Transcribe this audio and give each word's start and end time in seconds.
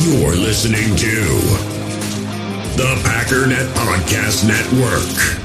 You're 0.00 0.36
listening 0.36 0.94
to 0.96 1.24
the 2.76 2.94
Packernet 3.02 3.66
Podcast 3.74 4.46
Network. 4.46 5.40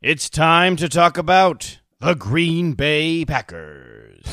It's 0.00 0.30
time 0.30 0.76
to 0.76 0.88
talk 0.88 1.18
about 1.18 1.80
the 2.00 2.14
Green 2.14 2.72
Bay 2.72 3.26
Packers. 3.26 4.24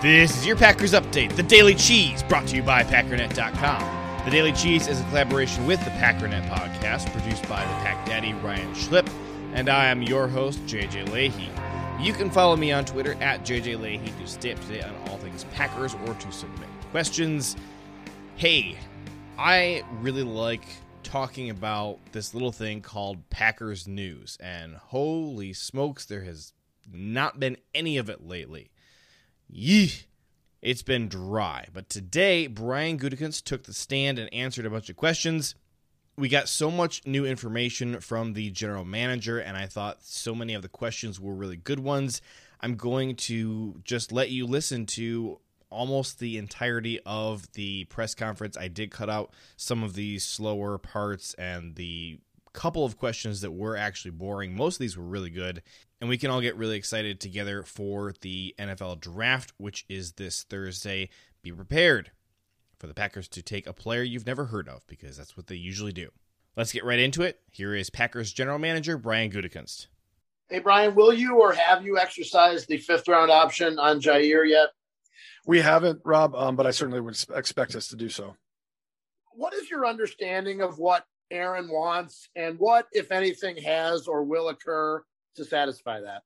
This 0.00 0.38
is 0.38 0.46
your 0.46 0.56
Packers 0.56 0.92
Update, 0.92 1.34
the 1.34 1.42
Daily 1.42 1.74
Cheese, 1.74 2.22
brought 2.22 2.46
to 2.46 2.56
you 2.56 2.62
by 2.62 2.84
Packernet.com. 2.84 3.99
The 4.30 4.36
Daily 4.36 4.52
Cheese 4.52 4.86
is 4.86 5.00
a 5.00 5.04
collaboration 5.06 5.66
with 5.66 5.84
the 5.84 5.90
Packernet 5.90 6.48
podcast, 6.48 7.10
produced 7.10 7.42
by 7.48 7.62
the 7.62 7.72
Pack 7.82 8.06
Daddy 8.06 8.32
Ryan 8.34 8.72
Schlipp, 8.74 9.10
and 9.54 9.68
I 9.68 9.86
am 9.86 10.02
your 10.02 10.28
host, 10.28 10.64
JJ 10.66 11.06
Lahey. 11.06 11.48
You 12.00 12.12
can 12.12 12.30
follow 12.30 12.54
me 12.54 12.70
on 12.70 12.84
Twitter 12.84 13.14
at 13.14 13.44
JJ 13.44 13.80
Lahey 13.80 14.16
to 14.20 14.26
stay 14.28 14.52
up 14.52 14.60
to 14.60 14.66
date 14.68 14.84
on 14.84 14.94
all 15.08 15.18
things 15.18 15.42
Packers 15.52 15.96
or 16.06 16.14
to 16.14 16.30
submit 16.30 16.68
questions. 16.92 17.56
Hey, 18.36 18.78
I 19.36 19.82
really 20.00 20.22
like 20.22 20.64
talking 21.02 21.50
about 21.50 21.98
this 22.12 22.32
little 22.32 22.52
thing 22.52 22.82
called 22.82 23.28
Packers 23.30 23.88
News, 23.88 24.38
and 24.40 24.76
holy 24.76 25.52
smokes, 25.52 26.04
there 26.04 26.22
has 26.22 26.52
not 26.88 27.40
been 27.40 27.56
any 27.74 27.96
of 27.96 28.08
it 28.08 28.24
lately. 28.24 28.70
Yee. 29.48 29.90
It's 30.62 30.82
been 30.82 31.08
dry. 31.08 31.66
But 31.72 31.88
today, 31.88 32.46
Brian 32.46 32.98
Gutekunst 32.98 33.44
took 33.44 33.64
the 33.64 33.72
stand 33.72 34.18
and 34.18 34.32
answered 34.32 34.66
a 34.66 34.70
bunch 34.70 34.90
of 34.90 34.96
questions. 34.96 35.54
We 36.16 36.28
got 36.28 36.48
so 36.48 36.70
much 36.70 37.06
new 37.06 37.24
information 37.24 38.00
from 38.00 38.34
the 38.34 38.50
general 38.50 38.84
manager, 38.84 39.38
and 39.38 39.56
I 39.56 39.66
thought 39.66 40.02
so 40.02 40.34
many 40.34 40.52
of 40.52 40.60
the 40.60 40.68
questions 40.68 41.18
were 41.18 41.34
really 41.34 41.56
good 41.56 41.80
ones. 41.80 42.20
I'm 42.60 42.74
going 42.74 43.16
to 43.16 43.80
just 43.84 44.12
let 44.12 44.30
you 44.30 44.46
listen 44.46 44.84
to 44.86 45.38
almost 45.70 46.18
the 46.18 46.36
entirety 46.36 47.00
of 47.06 47.50
the 47.52 47.84
press 47.84 48.14
conference. 48.14 48.58
I 48.58 48.68
did 48.68 48.90
cut 48.90 49.08
out 49.08 49.32
some 49.56 49.82
of 49.82 49.94
the 49.94 50.18
slower 50.18 50.76
parts 50.76 51.32
and 51.34 51.76
the 51.76 52.18
couple 52.52 52.84
of 52.84 52.98
questions 52.98 53.40
that 53.40 53.52
were 53.52 53.76
actually 53.76 54.10
boring. 54.10 54.54
Most 54.54 54.74
of 54.74 54.80
these 54.80 54.98
were 54.98 55.04
really 55.04 55.30
good. 55.30 55.62
And 56.00 56.08
we 56.08 56.16
can 56.16 56.30
all 56.30 56.40
get 56.40 56.56
really 56.56 56.76
excited 56.76 57.20
together 57.20 57.62
for 57.62 58.14
the 58.22 58.54
NFL 58.58 59.00
draft, 59.00 59.52
which 59.58 59.84
is 59.88 60.12
this 60.12 60.44
Thursday. 60.44 61.10
Be 61.42 61.52
prepared 61.52 62.10
for 62.78 62.86
the 62.86 62.94
Packers 62.94 63.28
to 63.28 63.42
take 63.42 63.66
a 63.66 63.74
player 63.74 64.02
you've 64.02 64.26
never 64.26 64.46
heard 64.46 64.68
of 64.68 64.86
because 64.86 65.16
that's 65.16 65.36
what 65.36 65.46
they 65.46 65.56
usually 65.56 65.92
do. 65.92 66.10
Let's 66.56 66.72
get 66.72 66.84
right 66.84 66.98
into 66.98 67.22
it. 67.22 67.40
Here 67.50 67.74
is 67.74 67.90
Packers 67.90 68.32
general 68.32 68.58
manager 68.58 68.96
Brian 68.96 69.30
Gutekunst. 69.30 69.86
Hey, 70.48 70.58
Brian, 70.58 70.94
will 70.94 71.12
you 71.12 71.38
or 71.38 71.52
have 71.52 71.84
you 71.84 71.98
exercised 71.98 72.66
the 72.68 72.78
fifth 72.78 73.06
round 73.06 73.30
option 73.30 73.78
on 73.78 74.00
Jair 74.00 74.48
yet? 74.48 74.70
We 75.46 75.60
haven't, 75.60 76.00
Rob, 76.04 76.34
um, 76.34 76.56
but 76.56 76.66
I 76.66 76.70
certainly 76.70 77.00
would 77.00 77.16
expect 77.34 77.74
us 77.74 77.88
to 77.88 77.96
do 77.96 78.08
so. 78.08 78.34
What 79.32 79.54
is 79.54 79.70
your 79.70 79.86
understanding 79.86 80.60
of 80.60 80.78
what 80.78 81.04
Aaron 81.30 81.68
wants 81.70 82.28
and 82.34 82.58
what, 82.58 82.88
if 82.92 83.12
anything, 83.12 83.56
has 83.58 84.08
or 84.08 84.24
will 84.24 84.48
occur 84.48 85.02
to 85.36 85.44
satisfy 85.44 86.00
that? 86.00 86.22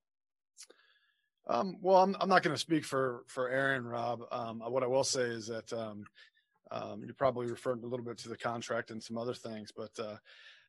Um, 1.47 1.77
well, 1.83 1.99
I'm, 2.03 2.17
I'm 2.21 2.29
not 2.29 2.43
going 2.43 2.55
to 2.55 2.61
speak 2.61 2.85
for 2.85 3.25
for 3.27 3.49
Aaron, 3.51 3.85
Rob. 3.85 4.23
Um, 4.33 4.61
what 4.61 4.83
I 4.83 4.87
will 4.87 5.05
say 5.05 5.23
is 5.23 5.47
that 5.49 5.73
um, 5.73 6.05
um, 6.71 7.03
you're 7.05 7.15
probably 7.15 7.47
referring 7.47 7.83
a 7.83 7.87
little 7.87 8.05
bit 8.05 8.19
to 8.19 8.29
the 8.29 8.37
contract 8.37 8.91
and 8.91 9.03
some 9.03 9.19
other 9.19 9.35
things, 9.35 9.71
but 9.71 9.91
uh, 9.99 10.17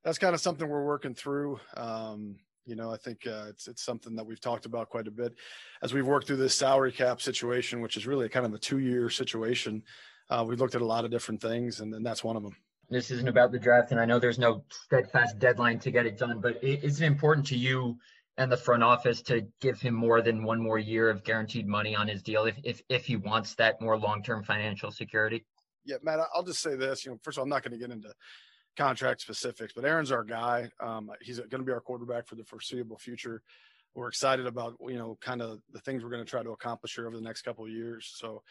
that's 0.03 0.17
kind 0.17 0.35
of 0.35 0.41
something 0.41 0.67
we're 0.67 0.85
working 0.85 1.13
through. 1.13 1.59
Um, 1.77 2.35
you 2.65 2.75
know, 2.75 2.91
I 2.91 2.97
think 2.97 3.25
uh, 3.25 3.45
it's 3.49 3.67
it's 3.67 3.83
something 3.83 4.15
that 4.15 4.25
we've 4.25 4.41
talked 4.41 4.65
about 4.65 4.89
quite 4.89 5.07
a 5.07 5.11
bit 5.11 5.35
as 5.81 5.93
we've 5.93 6.05
worked 6.05 6.27
through 6.27 6.37
this 6.37 6.57
salary 6.57 6.91
cap 6.91 7.21
situation, 7.21 7.79
which 7.79 7.95
is 7.95 8.07
really 8.07 8.27
kind 8.27 8.45
of 8.45 8.53
a 8.53 8.59
two 8.59 8.79
year 8.79 9.09
situation. 9.09 9.83
Uh, 10.29 10.43
we 10.47 10.55
looked 10.55 10.75
at 10.75 10.81
a 10.81 10.85
lot 10.85 11.05
of 11.05 11.11
different 11.11 11.41
things, 11.41 11.79
and, 11.79 11.93
and 11.93 12.05
that's 12.05 12.23
one 12.23 12.35
of 12.35 12.43
them. 12.43 12.55
This 12.89 13.11
isn't 13.11 13.27
about 13.27 13.51
the 13.51 13.59
draft, 13.59 13.91
and 13.91 13.99
I 13.99 14.05
know 14.05 14.19
there's 14.19 14.39
no 14.39 14.63
steadfast 14.69 15.39
deadline 15.39 15.79
to 15.79 15.91
get 15.91 16.05
it 16.05 16.17
done, 16.17 16.39
but 16.39 16.63
is 16.63 17.01
it 17.01 17.05
important 17.05 17.45
to 17.47 17.57
you 17.57 17.97
and 18.37 18.51
the 18.51 18.57
front 18.57 18.83
office 18.83 19.21
to 19.23 19.47
give 19.61 19.79
him 19.79 19.93
more 19.93 20.21
than 20.21 20.43
one 20.43 20.61
more 20.61 20.77
year 20.77 21.09
of 21.09 21.23
guaranteed 21.23 21.67
money 21.67 21.95
on 21.95 22.07
his 22.07 22.21
deal 22.21 22.45
if 22.45 22.57
if, 22.63 22.81
if 22.89 23.05
he 23.05 23.15
wants 23.15 23.55
that 23.55 23.79
more 23.81 23.97
long 23.97 24.21
term 24.23 24.43
financial 24.43 24.91
security? 24.91 25.45
Yeah, 25.85 25.97
Matt, 26.03 26.19
I'll 26.33 26.43
just 26.43 26.61
say 26.61 26.75
this. 26.75 27.05
You 27.05 27.11
know, 27.11 27.19
first 27.23 27.37
of 27.37 27.41
all, 27.41 27.43
I'm 27.43 27.49
not 27.49 27.63
going 27.63 27.71
to 27.73 27.77
get 27.77 27.93
into 27.93 28.11
contract 28.75 29.21
specifics, 29.21 29.73
but 29.73 29.85
Aaron's 29.85 30.11
our 30.11 30.23
guy. 30.23 30.69
Um, 30.79 31.09
he's 31.21 31.39
going 31.39 31.49
to 31.49 31.63
be 31.63 31.71
our 31.71 31.81
quarterback 31.81 32.27
for 32.27 32.35
the 32.35 32.43
foreseeable 32.43 32.97
future. 32.97 33.41
We're 33.93 34.09
excited 34.09 34.45
about 34.45 34.75
you 34.81 34.97
know 34.97 35.17
kind 35.21 35.41
of 35.41 35.59
the 35.71 35.79
things 35.79 36.03
we're 36.03 36.09
going 36.09 36.23
to 36.23 36.29
try 36.29 36.43
to 36.43 36.51
accomplish 36.51 36.95
here 36.95 37.07
over 37.07 37.15
the 37.15 37.23
next 37.23 37.43
couple 37.43 37.65
of 37.65 37.71
years. 37.71 38.11
So 38.15 38.43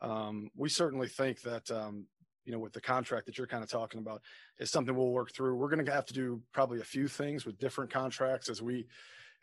um, 0.00 0.50
we 0.56 0.68
certainly 0.68 1.08
think 1.08 1.40
that 1.42 1.68
um, 1.72 2.06
you 2.44 2.52
know 2.52 2.60
with 2.60 2.72
the 2.72 2.80
contract 2.80 3.26
that 3.26 3.38
you're 3.38 3.48
kind 3.48 3.64
of 3.64 3.70
talking 3.70 3.98
about 3.98 4.22
is 4.60 4.70
something 4.70 4.94
we'll 4.94 5.08
work 5.08 5.32
through. 5.34 5.56
We're 5.56 5.70
going 5.70 5.84
to 5.84 5.92
have 5.92 6.06
to 6.06 6.14
do 6.14 6.40
probably 6.52 6.80
a 6.80 6.84
few 6.84 7.08
things 7.08 7.44
with 7.44 7.58
different 7.58 7.92
contracts 7.92 8.48
as 8.48 8.62
we 8.62 8.86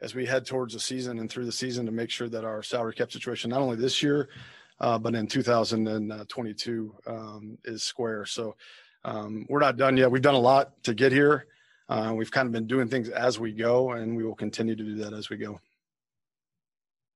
as 0.02 0.16
we 0.16 0.26
head 0.26 0.46
towards 0.46 0.74
the 0.74 0.80
season 0.80 1.20
and 1.20 1.30
through 1.30 1.46
the 1.46 1.52
season 1.52 1.86
to 1.86 1.92
make 1.92 2.10
sure 2.10 2.30
that 2.30 2.46
our 2.46 2.64
salary 2.64 2.94
cap 2.94 3.12
situation 3.12 3.50
not 3.50 3.62
only 3.62 3.76
this 3.76 4.02
year 4.02 4.30
uh, 4.80 4.98
but 4.98 5.16
in 5.16 5.28
2022 5.28 6.96
um, 7.08 7.58
is 7.66 7.84
square. 7.84 8.26
So 8.26 8.56
um, 9.04 9.46
we're 9.50 9.60
not 9.60 9.78
done 9.78 9.98
yet. 9.98 10.12
We've 10.12 10.22
done 10.22 10.36
a 10.36 10.40
lot 10.40 10.84
to 10.84 10.94
get 10.94 11.12
here. 11.12 11.46
Uh, 11.88 12.14
we've 12.16 12.32
kind 12.32 12.46
of 12.46 12.52
been 12.52 12.68
doing 12.68 12.88
things 12.88 13.10
as 13.10 13.40
we 13.40 13.52
go, 13.52 13.92
and 13.92 14.16
we 14.16 14.24
will 14.24 14.36
continue 14.36 14.76
to 14.76 14.84
do 14.84 14.96
that 14.96 15.14
as 15.14 15.30
we 15.30 15.38
go. 15.38 15.60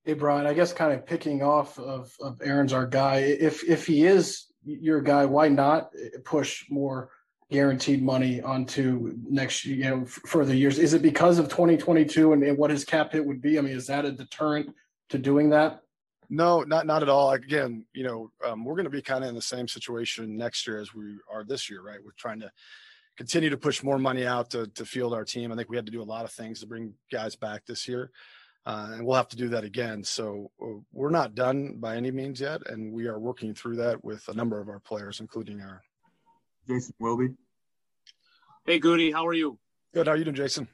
Hey 0.03 0.13
Brian, 0.13 0.45
I 0.45 0.53
guess 0.53 0.73
kind 0.73 0.91
of 0.91 1.05
picking 1.05 1.41
off 1.43 1.79
of, 1.79 2.13
of 2.19 2.41
Aaron's 2.43 2.73
our 2.73 2.85
guy. 2.85 3.17
If 3.17 3.63
if 3.63 3.87
he 3.87 4.05
is 4.05 4.47
your 4.65 5.01
guy, 5.01 5.25
why 5.25 5.47
not 5.47 5.91
push 6.25 6.65
more 6.69 7.09
guaranteed 7.51 8.01
money 8.01 8.41
onto 8.41 9.15
next 9.29 9.65
you 9.65 9.83
know 9.83 10.05
further 10.05 10.55
years? 10.55 10.79
Is 10.79 10.93
it 10.93 11.01
because 11.01 11.39
of 11.39 11.49
2022 11.49 12.33
and, 12.33 12.43
and 12.43 12.57
what 12.57 12.71
his 12.71 12.85
cap 12.85 13.11
hit 13.11 13.25
would 13.25 13.41
be? 13.41 13.57
I 13.57 13.61
mean, 13.61 13.75
is 13.75 13.87
that 13.87 14.05
a 14.05 14.11
deterrent 14.11 14.73
to 15.09 15.17
doing 15.17 15.49
that? 15.51 15.81
No, 16.29 16.61
not 16.63 16.85
not 16.85 17.03
at 17.03 17.09
all. 17.09 17.31
Again, 17.31 17.85
you 17.93 18.03
know, 18.03 18.31
um, 18.45 18.65
we're 18.65 18.75
going 18.75 18.85
to 18.85 18.89
be 18.89 19.01
kind 19.01 19.23
of 19.23 19.29
in 19.29 19.35
the 19.35 19.41
same 19.41 19.67
situation 19.67 20.37
next 20.37 20.65
year 20.65 20.79
as 20.79 20.93
we 20.93 21.17
are 21.31 21.43
this 21.43 21.69
year, 21.69 21.81
right? 21.81 21.99
We're 22.03 22.11
trying 22.17 22.39
to 22.39 22.51
continue 23.17 23.49
to 23.49 23.57
push 23.57 23.83
more 23.83 23.99
money 23.99 24.25
out 24.25 24.49
to 24.51 24.67
to 24.67 24.85
field 24.85 25.13
our 25.13 25.25
team. 25.25 25.51
I 25.51 25.55
think 25.55 25.69
we 25.69 25.75
had 25.75 25.85
to 25.85 25.91
do 25.91 26.01
a 26.01 26.03
lot 26.03 26.25
of 26.25 26.31
things 26.31 26.59
to 26.61 26.67
bring 26.67 26.93
guys 27.11 27.35
back 27.35 27.65
this 27.65 27.87
year, 27.87 28.11
uh, 28.65 28.89
and 28.93 29.05
we'll 29.05 29.15
have 29.15 29.27
to 29.29 29.37
do 29.37 29.49
that 29.49 29.63
again. 29.63 30.03
So 30.03 30.51
uh, 30.61 30.79
we're 30.91 31.09
not 31.09 31.35
done 31.35 31.75
by 31.77 31.97
any 31.97 32.11
means 32.11 32.39
yet, 32.39 32.67
and 32.67 32.91
we 32.91 33.07
are 33.07 33.19
working 33.19 33.53
through 33.53 33.75
that 33.77 34.03
with 34.03 34.27
a 34.27 34.33
number 34.33 34.59
of 34.59 34.69
our 34.69 34.79
players, 34.79 35.19
including 35.19 35.61
our 35.61 35.83
Jason 36.67 36.93
Wilby. 36.99 37.29
Hey, 38.65 38.79
Goody, 38.79 39.11
how 39.11 39.27
are 39.27 39.33
you? 39.33 39.59
Good. 39.93 40.07
How 40.07 40.13
are 40.13 40.17
you 40.17 40.23
doing, 40.23 40.35
Jason? 40.35 40.67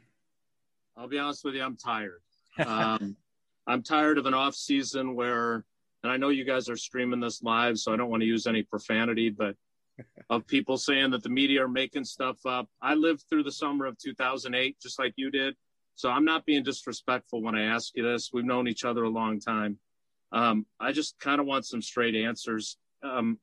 I'll 0.95 1.07
be 1.07 1.17
honest 1.17 1.43
with 1.43 1.55
you, 1.55 1.63
I'm 1.63 1.77
tired. 1.77 2.21
Um, 2.65 3.15
I'm 3.67 3.83
tired 3.83 4.17
of 4.17 4.25
an 4.25 4.33
off 4.33 4.55
season 4.55 5.15
where, 5.15 5.63
and 6.03 6.11
I 6.11 6.17
know 6.17 6.29
you 6.29 6.45
guys 6.45 6.69
are 6.69 6.75
streaming 6.75 7.19
this 7.19 7.41
live, 7.41 7.77
so 7.77 7.93
I 7.93 7.97
don't 7.97 8.09
want 8.09 8.21
to 8.21 8.27
use 8.27 8.47
any 8.47 8.63
profanity, 8.63 9.29
but 9.29 9.55
of 10.29 10.45
people 10.47 10.77
saying 10.77 11.11
that 11.11 11.23
the 11.23 11.29
media 11.29 11.63
are 11.63 11.69
making 11.69 12.05
stuff 12.05 12.45
up. 12.45 12.67
I 12.81 12.93
lived 12.93 13.23
through 13.29 13.43
the 13.43 13.51
summer 13.51 13.85
of 13.85 13.97
2008, 13.97 14.77
just 14.81 14.99
like 14.99 15.13
you 15.15 15.31
did. 15.31 15.55
So 15.95 16.09
I'm 16.09 16.25
not 16.25 16.45
being 16.45 16.63
disrespectful 16.63 17.41
when 17.41 17.55
I 17.55 17.63
ask 17.63 17.95
you 17.95 18.03
this. 18.03 18.31
We've 18.31 18.45
known 18.45 18.67
each 18.67 18.85
other 18.85 19.03
a 19.03 19.09
long 19.09 19.39
time. 19.39 19.77
Um, 20.31 20.65
I 20.79 20.91
just 20.91 21.19
kind 21.19 21.41
of 21.41 21.47
want 21.47 21.65
some 21.65 21.81
straight 21.81 22.15
answers. 22.15 22.77
Um, 23.03 23.39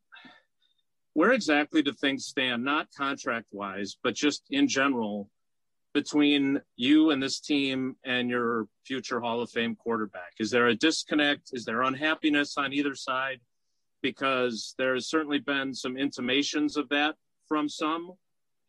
where 1.16 1.32
exactly 1.32 1.82
do 1.82 1.92
things 1.92 2.26
stand, 2.26 2.62
not 2.62 2.88
contract 2.94 3.48
wise, 3.52 3.96
but 4.02 4.14
just 4.14 4.42
in 4.50 4.68
general? 4.68 5.30
between 5.96 6.60
you 6.76 7.10
and 7.10 7.22
this 7.22 7.40
team 7.40 7.96
and 8.04 8.28
your 8.28 8.66
future 8.84 9.18
Hall 9.18 9.40
of 9.40 9.48
Fame 9.48 9.74
quarterback? 9.74 10.34
Is 10.38 10.50
there 10.50 10.66
a 10.66 10.74
disconnect? 10.74 11.52
Is 11.54 11.64
there 11.64 11.80
unhappiness 11.80 12.58
on 12.58 12.74
either 12.74 12.94
side? 12.94 13.40
Because 14.02 14.74
there 14.76 14.92
has 14.92 15.08
certainly 15.08 15.38
been 15.38 15.72
some 15.72 15.96
intimations 15.96 16.76
of 16.76 16.90
that 16.90 17.14
from 17.48 17.70
some, 17.70 18.12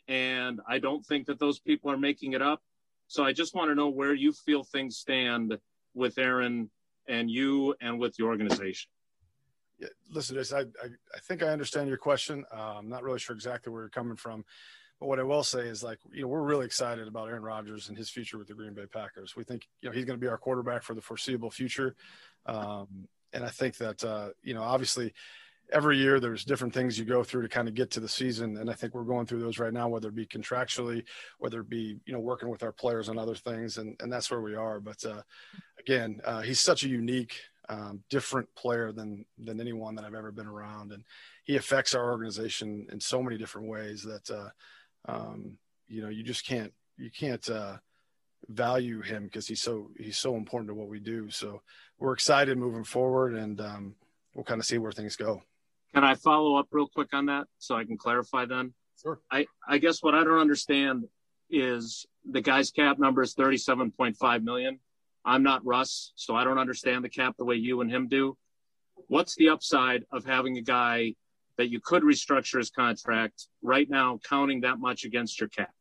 and 0.07 0.61
I 0.69 0.79
don't 0.79 1.05
think 1.05 1.27
that 1.27 1.37
those 1.37 1.59
people 1.59 1.91
are 1.91 1.97
making 1.97 2.31
it 2.31 2.41
up. 2.41 2.61
So 3.09 3.25
I 3.25 3.33
just 3.33 3.53
want 3.53 3.71
to 3.71 3.75
know 3.75 3.89
where 3.89 4.13
you 4.13 4.31
feel 4.31 4.63
things 4.63 4.95
stand 4.95 5.57
with 5.93 6.17
Aaron 6.17 6.69
and 7.09 7.29
you 7.29 7.75
and 7.81 7.99
with 7.99 8.15
the 8.15 8.23
organization. 8.23 8.89
Yeah, 9.79 9.89
listen, 10.11 10.37
I, 10.37 10.59
I, 10.59 10.87
I 11.15 11.19
think 11.23 11.43
I 11.43 11.47
understand 11.47 11.87
your 11.87 11.97
question. 11.97 12.45
Uh, 12.51 12.75
I'm 12.77 12.89
not 12.89 13.03
really 13.03 13.19
sure 13.19 13.35
exactly 13.35 13.71
where 13.71 13.83
you're 13.83 13.89
coming 13.89 14.15
from. 14.15 14.43
But 14.99 15.07
what 15.07 15.19
I 15.19 15.23
will 15.23 15.43
say 15.43 15.61
is 15.61 15.83
like, 15.83 15.99
you 16.11 16.23
know, 16.23 16.27
we're 16.27 16.41
really 16.41 16.65
excited 16.65 17.07
about 17.07 17.29
Aaron 17.29 17.43
Rodgers 17.43 17.89
and 17.89 17.97
his 17.97 18.09
future 18.09 18.37
with 18.39 18.47
the 18.47 18.55
Green 18.55 18.73
Bay 18.73 18.87
Packers. 18.91 19.35
We 19.35 19.43
think, 19.43 19.67
you 19.81 19.89
know, 19.89 19.93
he's 19.93 20.05
going 20.05 20.19
to 20.19 20.23
be 20.23 20.29
our 20.29 20.39
quarterback 20.39 20.81
for 20.81 20.95
the 20.95 21.01
foreseeable 21.01 21.51
future. 21.51 21.95
Um, 22.47 23.07
and 23.33 23.43
I 23.43 23.49
think 23.49 23.77
that, 23.77 24.03
uh, 24.03 24.29
you 24.41 24.55
know, 24.55 24.63
obviously 24.63 25.13
every 25.71 25.97
year 25.97 26.19
there's 26.19 26.45
different 26.45 26.73
things 26.73 26.97
you 26.97 27.05
go 27.05 27.23
through 27.23 27.41
to 27.41 27.49
kind 27.49 27.67
of 27.67 27.73
get 27.73 27.91
to 27.91 27.99
the 27.99 28.07
season 28.07 28.57
and 28.57 28.69
i 28.69 28.73
think 28.73 28.93
we're 28.93 29.03
going 29.03 29.25
through 29.25 29.41
those 29.41 29.59
right 29.59 29.73
now 29.73 29.87
whether 29.87 30.07
it 30.07 30.15
be 30.15 30.25
contractually 30.25 31.03
whether 31.39 31.59
it 31.59 31.69
be 31.69 31.97
you 32.05 32.13
know 32.13 32.19
working 32.19 32.49
with 32.49 32.63
our 32.63 32.71
players 32.71 33.09
on 33.09 33.17
other 33.17 33.35
things 33.35 33.77
and, 33.77 33.95
and 33.99 34.11
that's 34.11 34.31
where 34.31 34.41
we 34.41 34.55
are 34.55 34.79
but 34.79 35.03
uh, 35.05 35.21
again 35.79 36.21
uh, 36.25 36.41
he's 36.41 36.59
such 36.59 36.83
a 36.83 36.89
unique 36.89 37.35
um, 37.69 38.01
different 38.09 38.47
player 38.55 38.91
than 38.91 39.25
than 39.37 39.59
anyone 39.59 39.95
that 39.95 40.05
i've 40.05 40.15
ever 40.15 40.31
been 40.31 40.47
around 40.47 40.91
and 40.91 41.03
he 41.43 41.55
affects 41.57 41.93
our 41.93 42.11
organization 42.11 42.87
in 42.91 42.99
so 42.99 43.21
many 43.21 43.37
different 43.37 43.67
ways 43.67 44.03
that 44.03 44.29
uh, 44.31 44.49
um, 45.11 45.57
you 45.87 46.01
know 46.01 46.09
you 46.09 46.23
just 46.23 46.45
can't 46.45 46.73
you 46.97 47.11
can't 47.11 47.49
uh, 47.49 47.77
value 48.49 49.01
him 49.01 49.25
because 49.25 49.47
he's 49.47 49.61
so 49.61 49.89
he's 49.97 50.17
so 50.17 50.35
important 50.35 50.69
to 50.69 50.75
what 50.75 50.87
we 50.87 50.99
do 50.99 51.29
so 51.29 51.61
we're 51.99 52.13
excited 52.13 52.57
moving 52.57 52.83
forward 52.83 53.35
and 53.35 53.59
um, 53.59 53.95
we'll 54.33 54.45
kind 54.45 54.59
of 54.59 54.65
see 54.65 54.77
where 54.77 54.91
things 54.91 55.15
go 55.15 55.41
can 55.93 56.03
I 56.03 56.15
follow 56.15 56.57
up 56.57 56.67
real 56.71 56.87
quick 56.87 57.13
on 57.13 57.25
that 57.27 57.47
so 57.57 57.75
I 57.75 57.83
can 57.83 57.97
clarify 57.97 58.45
then? 58.45 58.73
Sure. 59.01 59.19
I, 59.31 59.47
I 59.67 59.77
guess 59.77 60.03
what 60.03 60.15
I 60.15 60.23
don't 60.23 60.39
understand 60.39 61.05
is 61.49 62.05
the 62.29 62.41
guy's 62.41 62.71
cap 62.71 62.99
number 62.99 63.21
is 63.21 63.35
37.5 63.35 64.43
million. 64.43 64.79
I'm 65.27 65.43
not 65.43 65.63
Russ, 65.65 66.13
so 66.15 66.35
I 66.35 66.45
don't 66.45 66.57
understand 66.57 67.03
the 67.03 67.09
cap 67.09 67.35
the 67.37 67.43
way 67.43 67.55
you 67.55 67.81
and 67.81 67.91
him 67.91 68.07
do. 68.07 68.37
What's 69.07 69.35
the 69.35 69.49
upside 69.49 70.05
of 70.09 70.25
having 70.25 70.57
a 70.57 70.61
guy 70.61 71.15
that 71.57 71.69
you 71.69 71.81
could 71.81 72.01
restructure 72.01 72.59
his 72.59 72.69
contract 72.69 73.47
right 73.61 73.89
now, 73.89 74.19
counting 74.27 74.61
that 74.61 74.79
much 74.79 75.03
against 75.03 75.39
your 75.41 75.49
cap? 75.49 75.71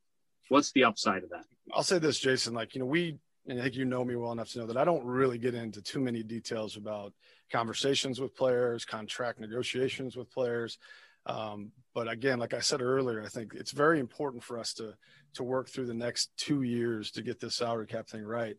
What's 0.48 0.72
the 0.72 0.82
upside 0.82 1.22
of 1.22 1.30
that? 1.30 1.44
I'll 1.72 1.84
say 1.84 2.00
this, 2.00 2.18
Jason. 2.18 2.54
Like, 2.54 2.74
you 2.74 2.80
know, 2.80 2.86
we, 2.86 3.18
and 3.46 3.60
I 3.60 3.62
think 3.62 3.76
you 3.76 3.84
know 3.84 4.04
me 4.04 4.16
well 4.16 4.32
enough 4.32 4.50
to 4.50 4.58
know 4.58 4.66
that 4.66 4.76
I 4.76 4.84
don't 4.84 5.04
really 5.04 5.38
get 5.38 5.54
into 5.54 5.80
too 5.80 6.00
many 6.00 6.24
details 6.24 6.76
about 6.76 7.12
conversations 7.52 8.20
with 8.20 8.34
players, 8.34 8.84
contract 8.84 9.38
negotiations 9.38 10.16
with 10.16 10.28
players. 10.30 10.76
Um, 11.24 11.70
but 11.94 12.08
again, 12.08 12.40
like 12.40 12.54
I 12.54 12.60
said 12.60 12.82
earlier, 12.82 13.22
I 13.22 13.28
think 13.28 13.54
it's 13.54 13.72
very 13.72 14.00
important 14.00 14.42
for 14.42 14.58
us 14.58 14.74
to 14.74 14.94
to 15.34 15.42
work 15.42 15.68
through 15.68 15.86
the 15.86 15.94
next 15.94 16.30
two 16.38 16.62
years 16.62 17.10
to 17.10 17.22
get 17.22 17.38
this 17.40 17.56
salary 17.56 17.86
cap 17.86 18.08
thing 18.08 18.24
right. 18.24 18.56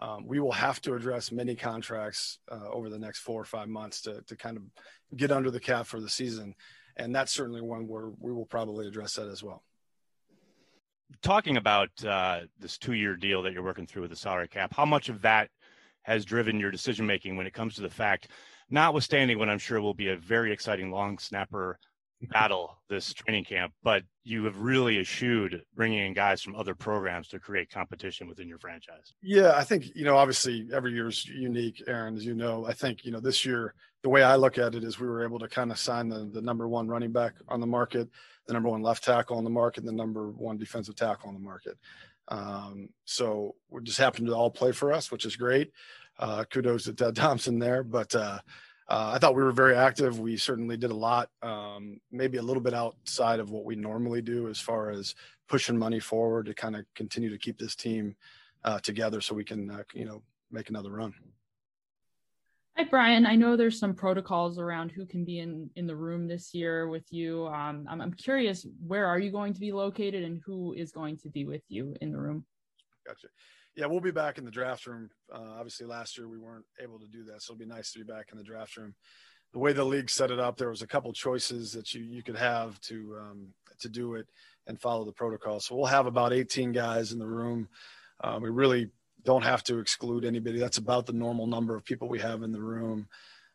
Um, 0.00 0.26
we 0.26 0.38
will 0.38 0.52
have 0.52 0.80
to 0.82 0.94
address 0.94 1.32
many 1.32 1.56
contracts 1.56 2.38
uh, 2.50 2.68
over 2.70 2.88
the 2.88 2.98
next 2.98 3.20
four 3.20 3.40
or 3.40 3.44
five 3.44 3.68
months 3.68 4.00
to 4.02 4.22
to 4.22 4.36
kind 4.36 4.56
of 4.56 4.62
get 5.16 5.32
under 5.32 5.50
the 5.50 5.60
cap 5.60 5.86
for 5.86 6.00
the 6.00 6.08
season, 6.08 6.54
and 6.96 7.14
that's 7.14 7.32
certainly 7.32 7.60
one 7.60 7.88
where 7.88 8.10
we 8.20 8.32
will 8.32 8.46
probably 8.46 8.86
address 8.86 9.14
that 9.14 9.28
as 9.28 9.42
well. 9.42 9.62
Talking 11.22 11.56
about 11.56 11.88
uh, 12.04 12.40
this 12.60 12.78
two-year 12.78 13.16
deal 13.16 13.42
that 13.42 13.52
you're 13.52 13.62
working 13.62 13.86
through 13.86 14.02
with 14.02 14.10
the 14.10 14.16
salary 14.16 14.46
cap, 14.46 14.74
how 14.74 14.84
much 14.84 15.08
of 15.08 15.22
that 15.22 15.48
has 16.02 16.24
driven 16.24 16.60
your 16.60 16.70
decision 16.70 17.06
making 17.06 17.36
when 17.36 17.46
it 17.46 17.52
comes 17.52 17.74
to 17.74 17.82
the 17.82 17.90
fact, 17.90 18.28
notwithstanding 18.70 19.38
what 19.38 19.48
I'm 19.48 19.58
sure 19.58 19.80
will 19.80 19.94
be 19.94 20.08
a 20.08 20.16
very 20.16 20.52
exciting 20.52 20.90
long 20.90 21.18
snapper 21.18 21.78
battle 22.22 22.78
this 22.88 23.12
training 23.12 23.44
camp, 23.44 23.72
but 23.82 24.02
you 24.24 24.44
have 24.44 24.58
really 24.58 24.98
eschewed 24.98 25.62
bringing 25.74 26.06
in 26.06 26.12
guys 26.12 26.42
from 26.42 26.56
other 26.56 26.74
programs 26.74 27.28
to 27.28 27.38
create 27.38 27.70
competition 27.70 28.28
within 28.28 28.48
your 28.48 28.58
franchise. 28.58 29.14
Yeah, 29.22 29.52
I 29.54 29.64
think, 29.64 29.94
you 29.94 30.04
know, 30.04 30.16
obviously 30.16 30.68
every 30.72 30.92
year 30.92 31.08
is 31.08 31.26
unique, 31.26 31.82
Aaron, 31.86 32.16
as 32.16 32.24
you 32.24 32.34
know. 32.34 32.66
I 32.66 32.72
think, 32.72 33.04
you 33.04 33.12
know, 33.12 33.20
this 33.20 33.44
year, 33.44 33.74
the 34.02 34.08
way 34.08 34.22
I 34.22 34.36
look 34.36 34.58
at 34.58 34.74
it 34.74 34.84
is 34.84 34.98
we 34.98 35.06
were 35.06 35.24
able 35.24 35.38
to 35.38 35.48
kind 35.48 35.70
of 35.70 35.78
sign 35.78 36.08
the, 36.08 36.28
the 36.32 36.42
number 36.42 36.68
one 36.68 36.88
running 36.88 37.12
back 37.12 37.34
on 37.48 37.60
the 37.60 37.66
market, 37.66 38.08
the 38.46 38.52
number 38.52 38.68
one 38.68 38.82
left 38.82 39.04
tackle 39.04 39.36
on 39.36 39.44
the 39.44 39.50
market, 39.50 39.84
the 39.84 39.92
number 39.92 40.30
one 40.30 40.56
defensive 40.56 40.96
tackle 40.96 41.28
on 41.28 41.34
the 41.34 41.40
market. 41.40 41.76
Um, 42.28 42.90
so 43.04 43.54
we 43.70 43.82
just 43.82 43.98
happened 43.98 44.26
to 44.26 44.34
all 44.34 44.50
play 44.50 44.72
for 44.72 44.92
us, 44.92 45.10
which 45.10 45.24
is 45.24 45.36
great. 45.36 45.72
Uh, 46.18 46.44
kudos 46.44 46.84
to 46.84 46.92
Ted 46.92 47.16
Thompson 47.16 47.58
there, 47.58 47.82
but 47.82 48.14
uh, 48.14 48.38
uh, 48.88 49.12
I 49.14 49.18
thought 49.18 49.34
we 49.34 49.42
were 49.42 49.52
very 49.52 49.76
active. 49.76 50.18
We 50.18 50.36
certainly 50.36 50.76
did 50.76 50.90
a 50.90 50.94
lot, 50.94 51.28
um, 51.42 52.00
maybe 52.10 52.38
a 52.38 52.42
little 52.42 52.62
bit 52.62 52.72
outside 52.72 53.38
of 53.38 53.50
what 53.50 53.64
we 53.64 53.76
normally 53.76 54.22
do 54.22 54.48
as 54.48 54.58
far 54.58 54.90
as 54.90 55.14
pushing 55.46 55.78
money 55.78 56.00
forward 56.00 56.46
to 56.46 56.54
kind 56.54 56.74
of 56.74 56.84
continue 56.94 57.28
to 57.30 57.38
keep 57.38 57.58
this 57.58 57.74
team 57.74 58.16
uh, 58.64 58.80
together 58.80 59.20
so 59.20 59.34
we 59.34 59.44
can, 59.44 59.70
uh, 59.70 59.82
you 59.92 60.06
know, 60.06 60.22
make 60.50 60.70
another 60.70 60.90
run. 60.90 61.12
Hi, 62.78 62.84
Brian. 62.84 63.26
I 63.26 63.34
know 63.34 63.56
there's 63.56 63.78
some 63.78 63.92
protocols 63.92 64.58
around 64.58 64.90
who 64.92 65.04
can 65.04 65.24
be 65.24 65.40
in 65.40 65.68
in 65.74 65.86
the 65.86 65.96
room 65.96 66.28
this 66.28 66.54
year 66.54 66.88
with 66.88 67.12
you. 67.12 67.46
Um, 67.48 67.86
I'm, 67.90 68.00
I'm 68.00 68.14
curious, 68.14 68.66
where 68.86 69.04
are 69.04 69.18
you 69.18 69.32
going 69.32 69.52
to 69.52 69.60
be 69.60 69.72
located, 69.72 70.22
and 70.22 70.40
who 70.46 70.74
is 70.74 70.92
going 70.92 71.18
to 71.18 71.28
be 71.28 71.44
with 71.44 71.62
you 71.68 71.96
in 72.00 72.12
the 72.12 72.18
room? 72.18 72.46
Gotcha. 73.04 73.26
Yeah, 73.78 73.86
we'll 73.86 74.00
be 74.00 74.10
back 74.10 74.38
in 74.38 74.44
the 74.44 74.50
draft 74.50 74.88
room. 74.88 75.08
Uh, 75.32 75.54
obviously, 75.56 75.86
last 75.86 76.18
year 76.18 76.26
we 76.26 76.36
weren't 76.36 76.64
able 76.82 76.98
to 76.98 77.06
do 77.06 77.22
that, 77.26 77.42
so 77.42 77.52
it'll 77.52 77.60
be 77.60 77.64
nice 77.64 77.92
to 77.92 78.00
be 78.00 78.12
back 78.12 78.30
in 78.32 78.36
the 78.36 78.42
draft 78.42 78.76
room. 78.76 78.92
The 79.52 79.60
way 79.60 79.72
the 79.72 79.84
league 79.84 80.10
set 80.10 80.32
it 80.32 80.40
up, 80.40 80.56
there 80.56 80.68
was 80.68 80.82
a 80.82 80.86
couple 80.88 81.12
choices 81.12 81.70
that 81.74 81.94
you 81.94 82.02
you 82.02 82.24
could 82.24 82.36
have 82.36 82.80
to 82.80 83.16
um, 83.20 83.46
to 83.78 83.88
do 83.88 84.16
it 84.16 84.26
and 84.66 84.80
follow 84.80 85.04
the 85.04 85.12
protocol. 85.12 85.60
So 85.60 85.76
we'll 85.76 85.86
have 85.86 86.06
about 86.06 86.32
18 86.32 86.72
guys 86.72 87.12
in 87.12 87.20
the 87.20 87.26
room. 87.28 87.68
Uh, 88.20 88.40
we 88.42 88.50
really 88.50 88.90
don't 89.24 89.44
have 89.44 89.62
to 89.64 89.78
exclude 89.78 90.24
anybody. 90.24 90.58
That's 90.58 90.78
about 90.78 91.06
the 91.06 91.12
normal 91.12 91.46
number 91.46 91.76
of 91.76 91.84
people 91.84 92.08
we 92.08 92.18
have 92.18 92.42
in 92.42 92.50
the 92.50 92.60
room. 92.60 93.06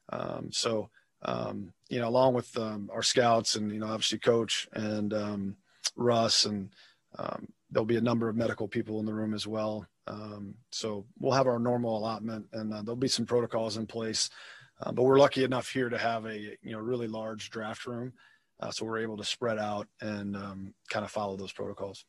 Um, 0.09 0.51
so, 0.53 0.89
um, 1.23 1.73
you 1.89 1.99
know, 1.99 2.07
along 2.07 2.33
with 2.33 2.57
um, 2.57 2.89
our 2.93 3.03
scouts 3.03 3.55
and, 3.55 3.73
you 3.73 3.79
know, 3.79 3.87
obviously 3.87 4.19
coach 4.19 4.69
and 4.71 5.13
um, 5.13 5.57
Russ 5.97 6.45
and 6.45 6.69
um, 7.19 7.49
there'll 7.69 7.85
be 7.85 7.97
a 7.97 8.01
number 8.01 8.29
of 8.29 8.37
medical 8.37 8.69
people 8.69 9.01
in 9.01 9.05
the 9.05 9.13
room 9.13 9.33
as 9.33 9.45
well. 9.45 9.85
Um, 10.07 10.55
so 10.71 11.05
we'll 11.19 11.33
have 11.33 11.47
our 11.47 11.59
normal 11.59 11.97
allotment 11.97 12.47
and 12.53 12.73
uh, 12.73 12.81
there'll 12.81 12.95
be 12.95 13.07
some 13.07 13.25
protocols 13.25 13.77
in 13.77 13.87
place. 13.87 14.29
Uh, 14.81 14.91
but 14.91 15.03
we're 15.03 15.19
lucky 15.19 15.43
enough 15.43 15.69
here 15.69 15.89
to 15.89 15.97
have 15.97 16.25
a, 16.25 16.37
you 16.37 16.71
know, 16.71 16.79
really 16.79 17.07
large 17.07 17.49
draft 17.49 17.85
room. 17.85 18.13
Uh, 18.59 18.71
so 18.71 18.85
we're 18.85 18.99
able 18.99 19.17
to 19.17 19.23
spread 19.23 19.57
out 19.57 19.87
and 20.01 20.35
kind 20.89 21.05
of 21.05 21.11
follow 21.11 21.35
those 21.35 21.51
protocols. 21.51 22.05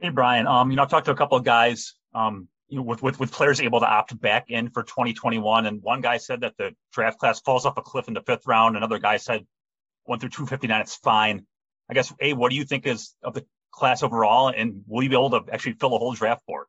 Hey 0.00 0.08
Brian, 0.08 0.46
um, 0.46 0.70
you 0.70 0.76
know 0.76 0.82
I've 0.82 0.90
talked 0.90 1.06
to 1.06 1.12
a 1.12 1.16
couple 1.16 1.38
of 1.38 1.44
guys, 1.44 1.94
um, 2.14 2.48
you 2.68 2.76
know, 2.76 2.82
with, 2.82 3.02
with 3.02 3.20
with 3.20 3.30
players 3.30 3.60
able 3.60 3.80
to 3.80 3.86
opt 3.86 4.20
back 4.20 4.50
in 4.50 4.70
for 4.70 4.82
2021, 4.82 5.66
and 5.66 5.82
one 5.82 6.00
guy 6.00 6.16
said 6.16 6.40
that 6.40 6.56
the 6.58 6.74
draft 6.92 7.18
class 7.18 7.40
falls 7.40 7.64
off 7.64 7.78
a 7.78 7.82
cliff 7.82 8.08
in 8.08 8.14
the 8.14 8.22
fifth 8.22 8.46
round. 8.46 8.76
Another 8.76 8.98
guy 8.98 9.18
said 9.18 9.46
one 10.04 10.18
through 10.18 10.30
259, 10.30 10.80
it's 10.80 10.96
fine. 10.96 11.46
I 11.88 11.94
guess, 11.94 12.12
a 12.20 12.32
what 12.32 12.50
do 12.50 12.56
you 12.56 12.64
think 12.64 12.86
is 12.86 13.14
of 13.22 13.34
the 13.34 13.46
class 13.74 14.02
overall, 14.02 14.48
and 14.48 14.82
will 14.86 15.02
you 15.02 15.08
be 15.08 15.16
able 15.16 15.30
to 15.30 15.42
actually 15.52 15.72
fill 15.72 15.94
a 15.94 15.98
whole 15.98 16.12
draft 16.12 16.46
board? 16.46 16.66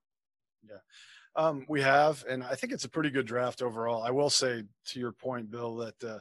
Yeah, 0.67 0.77
um, 1.35 1.65
we 1.69 1.81
have, 1.81 2.23
and 2.27 2.43
I 2.43 2.55
think 2.55 2.73
it's 2.73 2.85
a 2.85 2.89
pretty 2.89 3.09
good 3.09 3.27
draft 3.27 3.61
overall. 3.61 4.03
I 4.03 4.11
will 4.11 4.29
say 4.29 4.63
to 4.87 4.99
your 4.99 5.11
point, 5.11 5.51
Bill, 5.51 5.75
that 5.77 6.03
uh, 6.03 6.19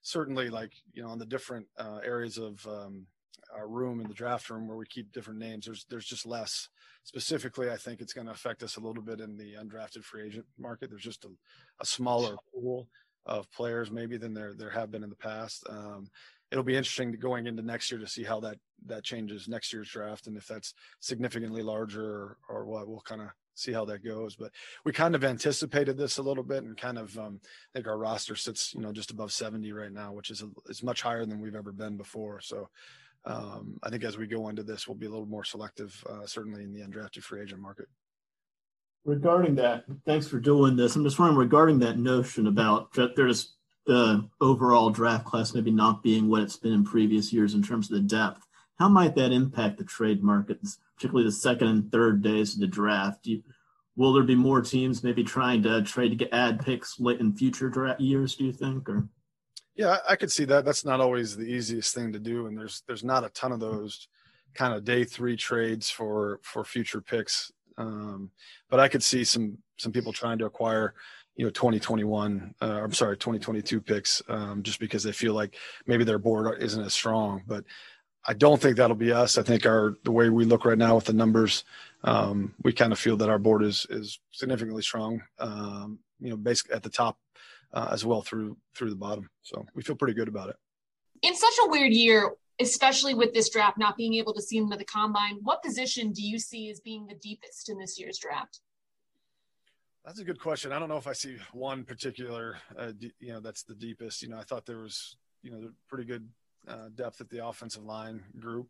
certainly, 0.00 0.48
like 0.50 0.72
you 0.92 1.02
know, 1.02 1.10
on 1.10 1.18
the 1.18 1.26
different 1.26 1.66
uh, 1.78 2.00
areas 2.04 2.38
of 2.38 2.66
um, 2.66 3.06
our 3.54 3.68
room 3.68 4.00
in 4.00 4.08
the 4.08 4.14
draft 4.14 4.48
room 4.50 4.66
where 4.66 4.76
we 4.76 4.86
keep 4.86 5.12
different 5.12 5.38
names, 5.38 5.66
there's 5.66 5.84
there's 5.88 6.06
just 6.06 6.26
less. 6.26 6.68
Specifically, 7.04 7.68
I 7.68 7.76
think 7.76 8.00
it's 8.00 8.12
going 8.12 8.26
to 8.28 8.32
affect 8.32 8.62
us 8.62 8.76
a 8.76 8.80
little 8.80 9.02
bit 9.02 9.20
in 9.20 9.36
the 9.36 9.54
undrafted 9.54 10.04
free 10.04 10.24
agent 10.24 10.46
market. 10.58 10.88
There's 10.88 11.02
just 11.02 11.24
a, 11.24 11.30
a 11.80 11.86
smaller 11.86 12.36
pool 12.54 12.88
of 13.26 13.50
players 13.52 13.90
maybe 13.90 14.16
than 14.16 14.34
there 14.34 14.54
there 14.54 14.70
have 14.70 14.90
been 14.90 15.04
in 15.04 15.10
the 15.10 15.16
past. 15.16 15.66
Um, 15.68 16.08
it'll 16.52 16.62
be 16.62 16.76
interesting 16.76 17.12
going 17.12 17.46
into 17.46 17.62
next 17.62 17.90
year 17.90 17.98
to 17.98 18.06
see 18.06 18.22
how 18.22 18.38
that 18.40 18.58
that 18.86 19.02
changes 19.02 19.48
next 19.48 19.72
year's 19.72 19.88
draft 19.88 20.26
and 20.26 20.36
if 20.36 20.46
that's 20.46 20.74
significantly 21.00 21.62
larger 21.62 22.04
or, 22.04 22.36
or 22.48 22.64
what. 22.66 22.86
We'll 22.86 23.00
kind 23.00 23.22
of 23.22 23.28
see 23.54 23.72
how 23.72 23.84
that 23.86 24.04
goes. 24.04 24.36
But 24.36 24.50
we 24.84 24.92
kind 24.92 25.14
of 25.14 25.24
anticipated 25.24 25.96
this 25.96 26.18
a 26.18 26.22
little 26.22 26.42
bit 26.44 26.64
and 26.64 26.76
kind 26.76 26.98
of 26.98 27.16
um, 27.18 27.40
I 27.42 27.78
think 27.78 27.86
our 27.88 27.98
roster 27.98 28.36
sits 28.36 28.74
you 28.74 28.80
know 28.80 28.92
just 28.92 29.10
above 29.10 29.32
70 29.32 29.72
right 29.72 29.92
now, 29.92 30.12
which 30.12 30.30
is 30.30 30.42
a, 30.42 30.48
is 30.68 30.82
much 30.82 31.00
higher 31.00 31.24
than 31.24 31.40
we've 31.40 31.56
ever 31.56 31.72
been 31.72 31.96
before. 31.96 32.40
So 32.40 32.68
um, 33.24 33.78
I 33.82 33.88
think 33.88 34.04
as 34.04 34.18
we 34.18 34.26
go 34.26 34.48
into 34.48 34.62
this, 34.62 34.86
we'll 34.86 34.96
be 34.96 35.06
a 35.06 35.10
little 35.10 35.26
more 35.26 35.44
selective, 35.44 36.04
uh, 36.08 36.26
certainly 36.26 36.64
in 36.64 36.72
the 36.72 36.80
undrafted 36.80 37.22
free 37.22 37.40
agent 37.40 37.60
market. 37.60 37.86
Regarding 39.04 39.54
that, 39.56 39.84
thanks 40.06 40.28
for 40.28 40.38
doing 40.38 40.76
this. 40.76 40.96
I'm 40.96 41.04
just 41.04 41.18
wondering 41.18 41.38
regarding 41.38 41.78
that 41.80 41.98
notion 41.98 42.46
about 42.46 42.92
that 42.92 43.16
there's 43.16 43.54
the 43.86 44.28
overall 44.40 44.90
draft 44.90 45.24
class 45.24 45.54
maybe 45.54 45.70
not 45.70 46.02
being 46.02 46.28
what 46.28 46.42
it's 46.42 46.56
been 46.56 46.72
in 46.72 46.84
previous 46.84 47.32
years 47.32 47.54
in 47.54 47.62
terms 47.62 47.90
of 47.90 47.96
the 47.96 48.02
depth. 48.02 48.46
How 48.78 48.88
might 48.88 49.14
that 49.16 49.32
impact 49.32 49.78
the 49.78 49.84
trade 49.84 50.22
markets, 50.22 50.78
particularly 50.96 51.28
the 51.28 51.32
second 51.32 51.68
and 51.68 51.92
third 51.92 52.22
days 52.22 52.54
of 52.54 52.60
the 52.60 52.66
draft? 52.66 53.26
You, 53.26 53.42
will 53.96 54.12
there 54.12 54.22
be 54.22 54.34
more 54.34 54.62
teams 54.62 55.02
maybe 55.02 55.24
trying 55.24 55.62
to 55.64 55.82
trade 55.82 56.10
to 56.10 56.16
get 56.16 56.32
add 56.32 56.64
picks 56.64 56.98
late 56.98 57.20
in 57.20 57.34
future 57.34 57.68
draft 57.68 58.00
years? 58.00 58.34
Do 58.34 58.44
you 58.44 58.52
think, 58.52 58.88
or 58.88 59.08
yeah, 59.74 59.98
I 60.08 60.16
could 60.16 60.32
see 60.32 60.44
that. 60.46 60.64
That's 60.64 60.84
not 60.84 61.00
always 61.00 61.36
the 61.36 61.44
easiest 61.44 61.94
thing 61.94 62.12
to 62.12 62.18
do, 62.18 62.46
and 62.46 62.56
there's 62.56 62.82
there's 62.86 63.04
not 63.04 63.24
a 63.24 63.30
ton 63.30 63.52
of 63.52 63.60
those 63.60 64.08
kind 64.54 64.74
of 64.74 64.84
day 64.84 65.04
three 65.04 65.36
trades 65.36 65.90
for 65.90 66.40
for 66.42 66.64
future 66.64 67.00
picks. 67.00 67.50
Um, 67.78 68.30
but 68.68 68.80
I 68.80 68.88
could 68.88 69.02
see 69.02 69.24
some 69.24 69.58
some 69.78 69.92
people 69.92 70.12
trying 70.12 70.38
to 70.38 70.44
acquire, 70.44 70.94
you 71.36 71.44
know, 71.44 71.50
2021. 71.50 72.54
Uh, 72.60 72.80
I'm 72.82 72.92
sorry, 72.92 73.16
2022 73.16 73.80
picks, 73.80 74.22
um, 74.28 74.62
just 74.62 74.78
because 74.78 75.02
they 75.02 75.12
feel 75.12 75.34
like 75.34 75.56
maybe 75.86 76.04
their 76.04 76.18
board 76.18 76.62
isn't 76.62 76.84
as 76.84 76.94
strong. 76.94 77.42
But 77.46 77.64
I 78.26 78.34
don't 78.34 78.60
think 78.60 78.76
that'll 78.76 78.96
be 78.96 79.12
us. 79.12 79.38
I 79.38 79.42
think 79.42 79.66
our 79.66 79.96
the 80.04 80.12
way 80.12 80.28
we 80.28 80.44
look 80.44 80.64
right 80.64 80.78
now 80.78 80.94
with 80.94 81.06
the 81.06 81.12
numbers, 81.12 81.64
um, 82.04 82.54
we 82.62 82.72
kind 82.72 82.92
of 82.92 82.98
feel 82.98 83.16
that 83.16 83.28
our 83.28 83.38
board 83.38 83.62
is 83.64 83.86
is 83.90 84.20
significantly 84.30 84.82
strong. 84.82 85.22
Um, 85.38 85.98
you 86.20 86.30
know, 86.30 86.36
basically 86.36 86.76
at 86.76 86.82
the 86.82 86.90
top 86.90 87.18
uh, 87.72 87.88
as 87.90 88.04
well 88.04 88.22
through 88.22 88.56
through 88.76 88.90
the 88.90 88.96
bottom. 88.96 89.28
So 89.42 89.66
we 89.74 89.82
feel 89.82 89.96
pretty 89.96 90.14
good 90.14 90.28
about 90.28 90.50
it. 90.50 90.56
In 91.22 91.34
such 91.34 91.54
a 91.64 91.70
weird 91.70 91.92
year, 91.92 92.32
especially 92.60 93.14
with 93.14 93.32
this 93.32 93.48
draft 93.48 93.78
not 93.78 93.96
being 93.96 94.14
able 94.14 94.34
to 94.34 94.42
see 94.42 94.60
them 94.60 94.72
at 94.72 94.78
the 94.78 94.84
combine, 94.84 95.38
what 95.42 95.62
position 95.62 96.12
do 96.12 96.22
you 96.22 96.38
see 96.38 96.70
as 96.70 96.80
being 96.80 97.06
the 97.06 97.14
deepest 97.14 97.68
in 97.68 97.78
this 97.78 97.98
year's 97.98 98.18
draft? 98.18 98.60
That's 100.04 100.18
a 100.18 100.24
good 100.24 100.40
question. 100.40 100.72
I 100.72 100.78
don't 100.78 100.88
know 100.88 100.96
if 100.96 101.06
I 101.06 101.12
see 101.12 101.36
one 101.52 101.84
particular, 101.84 102.58
uh, 102.76 102.92
you 103.20 103.32
know, 103.32 103.40
that's 103.40 103.62
the 103.62 103.74
deepest. 103.74 104.22
You 104.22 104.30
know, 104.30 104.38
I 104.38 104.42
thought 104.42 104.66
there 104.66 104.80
was, 104.80 105.16
you 105.42 105.52
know, 105.52 105.70
pretty 105.88 106.04
good 106.04 106.28
uh, 106.66 106.88
depth 106.94 107.20
at 107.20 107.30
the 107.30 107.46
offensive 107.46 107.84
line 107.84 108.22
group. 108.38 108.68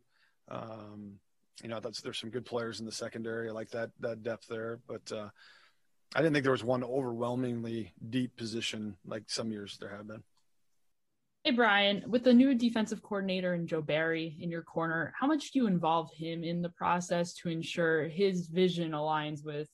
Um, 0.50 1.14
you 1.62 1.68
know, 1.68 1.80
that's 1.80 2.02
there's 2.02 2.18
some 2.18 2.30
good 2.30 2.44
players 2.44 2.80
in 2.80 2.86
the 2.86 2.92
secondary. 2.92 3.48
I 3.48 3.52
like 3.52 3.70
that 3.70 3.90
that 4.00 4.22
depth 4.22 4.46
there, 4.48 4.80
but 4.86 5.10
uh, 5.10 5.28
I 6.14 6.20
didn't 6.20 6.34
think 6.34 6.42
there 6.42 6.52
was 6.52 6.64
one 6.64 6.84
overwhelmingly 6.84 7.92
deep 8.10 8.36
position 8.36 8.96
like 9.06 9.24
some 9.28 9.52
years 9.52 9.78
there 9.80 9.90
have 9.96 10.08
been. 10.08 10.22
Hey 11.44 11.52
Brian, 11.52 12.04
with 12.06 12.24
the 12.24 12.32
new 12.32 12.54
defensive 12.54 13.02
coordinator 13.02 13.54
and 13.54 13.66
Joe 13.66 13.82
Barry 13.82 14.36
in 14.40 14.50
your 14.50 14.62
corner, 14.62 15.12
how 15.18 15.26
much 15.26 15.50
do 15.50 15.58
you 15.58 15.66
involve 15.66 16.12
him 16.12 16.44
in 16.44 16.62
the 16.62 16.68
process 16.68 17.32
to 17.34 17.48
ensure 17.48 18.06
his 18.06 18.46
vision 18.46 18.92
aligns 18.92 19.44
with 19.44 19.68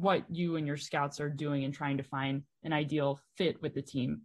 what 0.00 0.24
you 0.28 0.56
and 0.56 0.66
your 0.66 0.76
scouts 0.76 1.20
are 1.20 1.30
doing 1.30 1.64
and 1.64 1.72
trying 1.72 1.96
to 1.96 2.02
find 2.02 2.42
an 2.64 2.72
ideal 2.72 3.20
fit 3.36 3.60
with 3.62 3.74
the 3.74 3.82
team? 3.82 4.22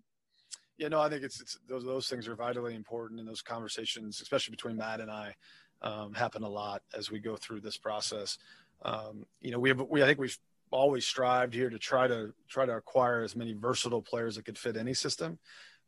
Yeah, 0.78 0.88
no, 0.88 1.02
I 1.02 1.10
think 1.10 1.24
it's, 1.24 1.42
it's 1.42 1.60
those 1.68 1.84
those 1.84 2.08
things 2.08 2.28
are 2.28 2.36
vitally 2.36 2.74
important, 2.74 3.20
and 3.20 3.28
those 3.28 3.42
conversations, 3.42 4.22
especially 4.22 4.52
between 4.52 4.78
Matt 4.78 5.02
and 5.02 5.12
I, 5.12 5.36
um, 5.82 6.14
happen 6.14 6.44
a 6.44 6.50
lot 6.50 6.82
as 6.98 7.12
we 7.12 7.20
go 7.20 7.36
through 7.36 7.62
this 7.62 7.78
process. 7.78 8.38
Um, 8.84 9.26
you 9.42 9.52
know, 9.52 9.60
we 9.60 9.70
have 9.70 9.82
we 9.90 10.02
I 10.02 10.06
think 10.06 10.20
we've 10.20 10.38
always 10.72 11.06
strived 11.06 11.54
here 11.54 11.70
to 11.70 11.78
try 11.78 12.08
to 12.08 12.34
try 12.48 12.66
to 12.66 12.74
acquire 12.74 13.24
as 13.24 13.36
many 13.36 13.54
versatile 13.54 14.02
players 14.02 14.36
that 14.36 14.46
could 14.46 14.58
fit 14.58 14.78
any 14.78 14.94
system 14.94 15.38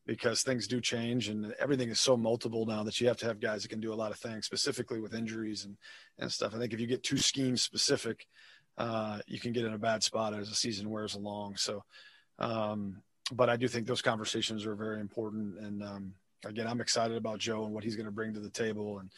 because 0.07 0.41
things 0.41 0.67
do 0.67 0.81
change 0.81 1.29
and 1.29 1.53
everything 1.59 1.89
is 1.89 1.99
so 1.99 2.17
multiple 2.17 2.65
now 2.65 2.83
that 2.83 2.99
you 2.99 3.07
have 3.07 3.17
to 3.17 3.25
have 3.27 3.39
guys 3.39 3.61
that 3.61 3.69
can 3.69 3.79
do 3.79 3.93
a 3.93 3.95
lot 3.95 4.11
of 4.11 4.17
things 4.17 4.47
specifically 4.47 4.99
with 4.99 5.13
injuries 5.13 5.65
and 5.65 5.77
and 6.17 6.31
stuff 6.31 6.55
i 6.55 6.57
think 6.57 6.73
if 6.73 6.79
you 6.79 6.87
get 6.87 7.03
too 7.03 7.17
scheme 7.17 7.55
specific 7.55 8.25
uh, 8.81 9.19
you 9.27 9.39
can 9.39 9.51
get 9.51 9.65
in 9.65 9.73
a 9.73 9.77
bad 9.77 10.03
spot 10.03 10.33
as 10.33 10.49
the 10.49 10.55
season 10.55 10.89
wears 10.89 11.15
along 11.15 11.55
so 11.55 11.83
um, 12.39 13.01
but 13.31 13.49
i 13.49 13.55
do 13.55 13.67
think 13.67 13.87
those 13.87 14.01
conversations 14.01 14.65
are 14.65 14.75
very 14.75 14.99
important 14.99 15.57
and 15.59 15.83
um, 15.83 16.13
again 16.45 16.67
i'm 16.67 16.81
excited 16.81 17.17
about 17.17 17.39
joe 17.39 17.65
and 17.65 17.73
what 17.73 17.83
he's 17.83 17.95
going 17.95 18.05
to 18.05 18.11
bring 18.11 18.33
to 18.33 18.39
the 18.39 18.49
table 18.49 18.99
and 18.99 19.09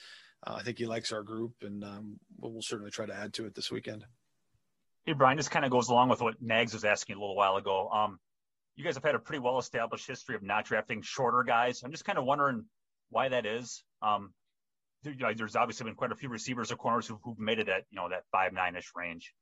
uh, 0.45 0.55
I 0.55 0.63
think 0.63 0.77
he 0.77 0.85
likes 0.85 1.11
our 1.11 1.23
group, 1.23 1.53
and 1.61 1.83
um, 1.83 2.19
we'll, 2.37 2.61
certainly 2.61 2.91
try 2.91 3.05
to 3.05 3.15
add 3.15 3.33
to 3.33 3.45
it 3.45 3.55
this 3.55 3.71
weekend. 3.71 4.05
Hey, 5.05 5.13
Brian, 5.13 5.37
this 5.37 5.49
kind 5.49 5.65
of 5.65 5.71
goes 5.71 5.89
along 5.89 6.09
with 6.09 6.21
what 6.21 6.41
Nags 6.41 6.73
was 6.73 6.85
asking 6.85 7.15
a 7.15 7.19
little 7.19 7.35
while 7.35 7.55
ago. 7.55 7.89
Um, 7.89 8.19
you 8.75 8.83
guys 8.83 8.95
have 8.95 9.03
had 9.03 9.15
a 9.15 9.19
pretty 9.19 9.39
well 9.39 9.59
established 9.59 10.07
history 10.07 10.35
of 10.35 10.43
not 10.43 10.65
drafting 10.65 11.01
shorter 11.01 11.43
guys. 11.43 11.83
I'm 11.83 11.91
just 11.91 12.05
kind 12.05 12.17
of 12.17 12.25
wondering 12.25 12.65
why 13.09 13.29
that 13.29 13.45
is. 13.45 13.83
Um, 14.01 14.33
there's 15.03 15.55
obviously 15.55 15.85
been 15.85 15.95
quite 15.95 16.11
a 16.11 16.15
few 16.15 16.29
receivers 16.29 16.71
or 16.71 16.77
corners 16.77 17.07
who've, 17.07 17.19
who've 17.23 17.39
made 17.39 17.59
it 17.59 17.67
at 17.67 17.83
you 17.91 17.97
know 17.97 18.09
that 18.09 18.23
five 18.31 18.53
nine 18.53 18.75
ish 18.75 18.91
range. 18.95 19.33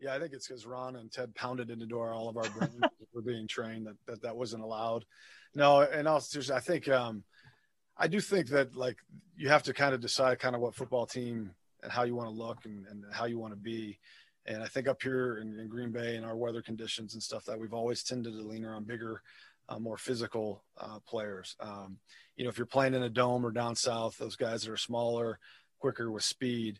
Yeah, 0.00 0.14
I 0.14 0.18
think 0.18 0.32
it's 0.32 0.46
because 0.46 0.66
Ron 0.66 0.96
and 0.96 1.10
Ted 1.10 1.34
pounded 1.34 1.70
into 1.70 1.86
door 1.86 2.12
all 2.12 2.28
of 2.28 2.36
our 2.36 2.48
brains. 2.50 2.76
we're 3.14 3.22
being 3.22 3.48
trained 3.48 3.86
that, 3.86 3.96
that 4.06 4.22
that 4.22 4.36
wasn't 4.36 4.62
allowed. 4.62 5.04
No, 5.54 5.80
and 5.80 6.06
also 6.06 6.54
I 6.54 6.60
think 6.60 6.86
um, 6.88 7.24
I 7.96 8.08
do 8.08 8.20
think 8.20 8.48
that 8.48 8.76
like 8.76 8.98
you 9.36 9.48
have 9.48 9.62
to 9.64 9.72
kind 9.72 9.94
of 9.94 10.00
decide 10.00 10.38
kind 10.38 10.54
of 10.54 10.60
what 10.60 10.74
football 10.74 11.06
team 11.06 11.52
and 11.82 11.90
how 11.90 12.02
you 12.02 12.14
want 12.14 12.28
to 12.28 12.34
look 12.34 12.58
and, 12.64 12.86
and 12.88 13.04
how 13.12 13.24
you 13.24 13.38
want 13.38 13.52
to 13.52 13.58
be. 13.58 13.98
And 14.44 14.62
I 14.62 14.66
think 14.66 14.86
up 14.86 15.02
here 15.02 15.38
in, 15.38 15.58
in, 15.58 15.68
Green 15.68 15.90
Bay 15.90 16.14
and 16.16 16.24
our 16.24 16.36
weather 16.36 16.62
conditions 16.62 17.14
and 17.14 17.22
stuff 17.22 17.44
that 17.46 17.58
we've 17.58 17.72
always 17.72 18.02
tended 18.02 18.32
to 18.34 18.42
lean 18.42 18.64
around 18.64 18.86
bigger, 18.86 19.22
uh, 19.68 19.78
more 19.78 19.96
physical 19.96 20.62
uh, 20.78 20.98
players. 21.06 21.56
Um, 21.58 21.98
you 22.36 22.44
know, 22.44 22.50
if 22.50 22.58
you're 22.58 22.66
playing 22.66 22.94
in 22.94 23.02
a 23.02 23.08
dome 23.08 23.44
or 23.44 23.50
down 23.50 23.74
south, 23.74 24.18
those 24.18 24.36
guys 24.36 24.62
that 24.62 24.70
are 24.70 24.76
smaller, 24.76 25.40
quicker 25.80 26.12
with 26.12 26.22
speed, 26.22 26.78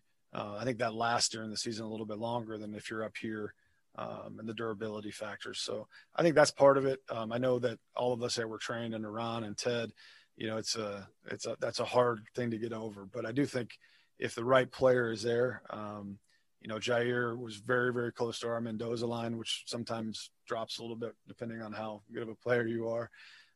I 0.59 0.64
think 0.64 0.78
that 0.78 0.95
lasts 0.95 1.31
during 1.31 1.50
the 1.50 1.57
season 1.57 1.85
a 1.85 1.88
little 1.88 2.07
bit 2.07 2.19
longer 2.19 2.59
than 2.59 2.75
if 2.75 2.90
you're 2.90 3.05
up 3.05 3.16
here 3.16 3.55
um, 3.97 4.37
and 4.38 4.49
the 4.49 4.55
durability 4.55 5.11
factors. 5.11 5.61
So 5.61 5.87
I 6.14 6.23
think 6.23 6.35
that's 6.35 6.50
part 6.50 6.76
of 6.76 6.85
it. 6.85 7.00
Um, 7.09 7.33
I 7.33 7.38
know 7.38 7.59
that 7.61 7.78
all 7.95 8.12
of 8.12 8.23
us 8.23 8.37
that 8.37 8.49
were 8.49 8.59
trained 8.59 8.95
under 8.95 9.11
Ron 9.11 9.45
and 9.45 9.57
Ted 9.57 9.93
you 10.37 10.47
know, 10.47 10.59
it's 10.59 10.76
a, 10.76 11.09
it's 11.31 11.47
a, 11.47 11.57
that's 11.61 11.81
a 11.81 11.85
hard 11.85 12.25
thing 12.35 12.50
to 12.50 12.59
get 12.59 12.73
over. 12.73 13.07
But 13.11 13.26
I 13.26 13.33
do 13.33 13.47
think 13.47 13.78
if 14.19 14.35
the 14.35 14.45
right 14.45 14.71
player 14.71 15.11
is 15.11 15.23
there, 15.23 15.62
um, 15.71 16.19
you 16.61 16.69
know, 16.69 16.76
Jair 16.76 17.38
was 17.38 17.57
very, 17.57 17.93
very 17.93 18.12
close 18.12 18.38
to 18.40 18.49
our 18.49 18.61
Mendoza 18.61 19.07
line, 19.07 19.38
which 19.38 19.64
sometimes 19.66 20.31
drops 20.47 20.78
a 20.78 20.83
little 20.83 20.97
bit 20.97 21.14
depending 21.26 21.62
on 21.62 21.73
how 21.73 22.02
good 22.12 22.23
of 22.23 22.28
a 22.28 22.35
player 22.35 22.66
you 22.66 22.88
are. 22.88 23.11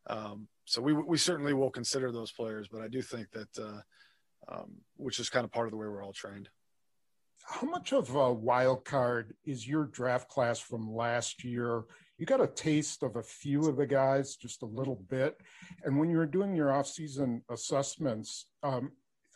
Um, 0.06 0.48
so 0.64 0.80
we, 0.80 0.92
we 0.92 1.18
certainly 1.18 1.52
will 1.52 1.70
consider 1.70 2.12
those 2.12 2.32
players, 2.32 2.68
but 2.68 2.80
I 2.80 2.88
do 2.88 3.02
think 3.02 3.30
that, 3.32 3.58
uh, 3.58 3.80
um, 4.48 4.72
which 4.96 5.20
is 5.20 5.28
kind 5.28 5.44
of 5.44 5.52
part 5.52 5.66
of 5.66 5.72
the 5.72 5.76
way 5.76 5.86
we're 5.86 6.04
all 6.04 6.12
trained. 6.12 6.48
How 7.50 7.66
much 7.66 7.92
of 7.92 8.14
a 8.14 8.32
wild 8.32 8.84
card 8.84 9.34
is 9.44 9.66
your 9.66 9.84
draft 9.84 10.28
class 10.28 10.60
from 10.60 10.94
last 10.94 11.44
year 11.44 11.84
you 12.20 12.26
got 12.26 12.42
a 12.42 12.46
taste 12.46 13.02
of 13.02 13.16
a 13.16 13.22
few 13.22 13.66
of 13.66 13.78
the 13.78 13.86
guys, 13.86 14.36
just 14.36 14.60
a 14.60 14.66
little 14.66 15.02
bit. 15.08 15.40
And 15.84 15.98
when 15.98 16.10
you're 16.10 16.26
doing 16.26 16.54
your 16.54 16.70
off-season 16.70 17.42
assessments, 17.48 18.44
um, 18.62 18.92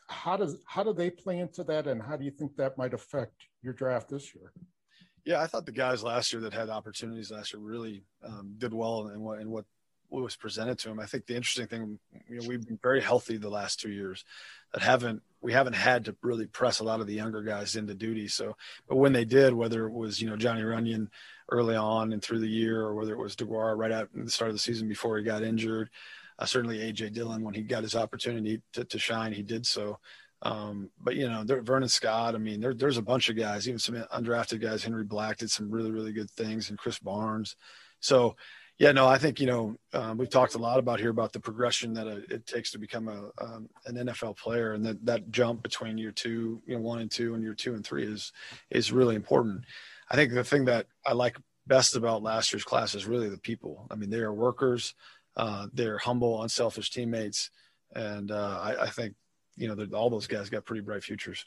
how 0.08 0.36
does 0.36 0.58
how 0.66 0.84
do 0.84 0.92
they 0.92 1.08
play 1.08 1.38
into 1.38 1.64
that, 1.64 1.86
and 1.86 2.02
how 2.02 2.18
do 2.18 2.26
you 2.26 2.30
think 2.30 2.54
that 2.56 2.76
might 2.76 2.92
affect 2.92 3.32
your 3.62 3.72
draft 3.72 4.10
this 4.10 4.34
year? 4.34 4.52
Yeah, 5.24 5.40
I 5.40 5.46
thought 5.46 5.64
the 5.64 5.72
guys 5.72 6.04
last 6.04 6.30
year 6.30 6.42
that 6.42 6.52
had 6.52 6.68
opportunities 6.68 7.30
last 7.30 7.54
year 7.54 7.62
really 7.62 8.04
um, 8.22 8.54
did 8.58 8.74
well 8.74 9.08
in 9.08 9.20
what 9.22 9.40
in 9.40 9.48
what 9.48 9.64
was 10.10 10.36
presented 10.36 10.78
to 10.80 10.90
them. 10.90 11.00
I 11.00 11.06
think 11.06 11.24
the 11.24 11.36
interesting 11.36 11.66
thing, 11.66 11.98
you 12.28 12.38
know, 12.38 12.46
we've 12.46 12.66
been 12.66 12.78
very 12.82 13.00
healthy 13.00 13.38
the 13.38 13.48
last 13.48 13.80
two 13.80 13.90
years 13.90 14.26
that 14.74 14.82
haven't 14.82 15.22
we 15.44 15.52
haven't 15.52 15.74
had 15.74 16.06
to 16.06 16.16
really 16.22 16.46
press 16.46 16.80
a 16.80 16.84
lot 16.84 17.00
of 17.00 17.06
the 17.06 17.12
younger 17.12 17.42
guys 17.42 17.76
into 17.76 17.94
duty. 17.94 18.28
So, 18.28 18.56
but 18.88 18.96
when 18.96 19.12
they 19.12 19.26
did, 19.26 19.52
whether 19.52 19.86
it 19.86 19.92
was 19.92 20.20
you 20.20 20.28
know 20.28 20.36
Johnny 20.36 20.62
Runyan 20.62 21.08
early 21.50 21.76
on 21.76 22.14
and 22.14 22.22
through 22.22 22.40
the 22.40 22.48
year, 22.48 22.80
or 22.80 22.94
whether 22.94 23.12
it 23.12 23.18
was 23.18 23.36
Deguara 23.36 23.76
right 23.76 23.90
at 23.90 24.08
the 24.14 24.30
start 24.30 24.48
of 24.48 24.54
the 24.54 24.60
season 24.60 24.88
before 24.88 25.18
he 25.18 25.22
got 25.22 25.42
injured, 25.42 25.90
uh, 26.38 26.46
certainly 26.46 26.78
AJ 26.78 27.12
Dillon 27.12 27.44
when 27.44 27.52
he 27.52 27.60
got 27.60 27.82
his 27.82 27.94
opportunity 27.94 28.62
to, 28.72 28.86
to 28.86 28.98
shine, 28.98 29.34
he 29.34 29.42
did 29.42 29.66
so. 29.66 29.98
Um, 30.40 30.90
but 30.98 31.14
you 31.14 31.28
know, 31.28 31.44
there, 31.44 31.60
Vernon 31.60 31.90
Scott. 31.90 32.34
I 32.34 32.38
mean, 32.38 32.60
there, 32.60 32.72
there's 32.72 32.98
a 32.98 33.02
bunch 33.02 33.28
of 33.28 33.36
guys, 33.36 33.68
even 33.68 33.78
some 33.78 33.96
undrafted 33.96 34.62
guys. 34.62 34.82
Henry 34.82 35.04
Black 35.04 35.36
did 35.36 35.50
some 35.50 35.70
really, 35.70 35.90
really 35.90 36.12
good 36.12 36.30
things, 36.30 36.70
and 36.70 36.78
Krys 36.78 37.02
Barnes. 37.02 37.54
So 38.00 38.34
yeah, 38.78 38.90
no, 38.90 39.06
I 39.06 39.18
think 39.18 39.40
you 39.40 39.46
know 39.46 39.76
um, 39.92 40.18
we've 40.18 40.30
talked 40.30 40.54
a 40.54 40.58
lot 40.58 40.78
about 40.78 40.98
here 40.98 41.10
about 41.10 41.32
the 41.32 41.40
progression 41.40 41.94
that 41.94 42.08
uh, 42.08 42.20
it 42.28 42.46
takes 42.46 42.72
to 42.72 42.78
become 42.78 43.08
a 43.08 43.30
um, 43.42 43.68
an 43.86 43.94
NFL 43.94 44.36
player, 44.36 44.72
and 44.72 44.84
that 44.84 45.04
that 45.06 45.30
jump 45.30 45.62
between 45.62 45.96
year 45.96 46.10
two, 46.10 46.60
you 46.66 46.74
know, 46.74 46.80
one 46.80 47.00
and 47.00 47.10
two, 47.10 47.34
and 47.34 47.42
year 47.42 47.54
two 47.54 47.74
and 47.74 47.86
three 47.86 48.04
is 48.04 48.32
is 48.70 48.90
really 48.90 49.14
important. 49.14 49.64
I 50.10 50.16
think 50.16 50.32
the 50.32 50.44
thing 50.44 50.64
that 50.64 50.86
I 51.06 51.12
like 51.12 51.36
best 51.66 51.94
about 51.94 52.22
last 52.22 52.52
year's 52.52 52.64
class 52.64 52.94
is 52.94 53.06
really 53.06 53.28
the 53.28 53.38
people. 53.38 53.86
I 53.90 53.94
mean, 53.94 54.10
they 54.10 54.18
are 54.18 54.34
workers, 54.34 54.94
uh, 55.36 55.68
they're 55.72 55.98
humble, 55.98 56.42
unselfish 56.42 56.90
teammates, 56.90 57.50
and 57.94 58.32
uh, 58.32 58.58
I, 58.60 58.82
I 58.82 58.90
think 58.90 59.14
you 59.56 59.72
know 59.72 59.86
all 59.96 60.10
those 60.10 60.26
guys 60.26 60.50
got 60.50 60.64
pretty 60.64 60.82
bright 60.82 61.04
futures. 61.04 61.46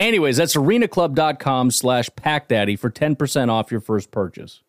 Anyways, 0.00 0.36
that's 0.36 0.56
arenaclub.com 0.56 1.70
slash 1.70 2.10
packdaddy 2.10 2.78
for 2.78 2.90
10% 2.90 3.50
off 3.50 3.70
your 3.70 3.80
first 3.80 4.10
purchase. 4.10 4.62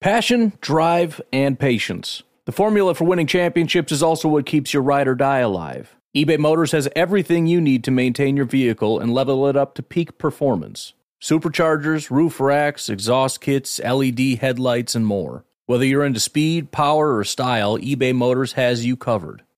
Passion, 0.00 0.52
drive, 0.60 1.20
and 1.32 1.58
patience. 1.58 2.24
The 2.44 2.52
formula 2.52 2.94
for 2.94 3.04
winning 3.04 3.28
championships 3.28 3.92
is 3.92 4.02
also 4.02 4.28
what 4.28 4.46
keeps 4.46 4.74
your 4.74 4.82
ride 4.82 5.06
or 5.06 5.14
die 5.14 5.38
alive. 5.38 5.94
eBay 6.16 6.38
Motors 6.38 6.72
has 6.72 6.88
everything 6.96 7.46
you 7.46 7.60
need 7.60 7.84
to 7.84 7.92
maintain 7.92 8.36
your 8.36 8.46
vehicle 8.46 8.98
and 8.98 9.14
level 9.14 9.46
it 9.46 9.56
up 9.56 9.74
to 9.76 9.82
peak 9.82 10.18
performance 10.18 10.94
superchargers, 11.22 12.10
roof 12.10 12.40
racks, 12.40 12.88
exhaust 12.88 13.40
kits, 13.40 13.78
LED 13.78 14.38
headlights, 14.40 14.96
and 14.96 15.06
more. 15.06 15.44
Whether 15.66 15.86
you're 15.86 16.04
into 16.04 16.18
speed, 16.18 16.72
power, 16.72 17.16
or 17.16 17.22
style, 17.22 17.78
eBay 17.78 18.12
Motors 18.12 18.54
has 18.54 18.84
you 18.84 18.96
covered. 18.96 19.44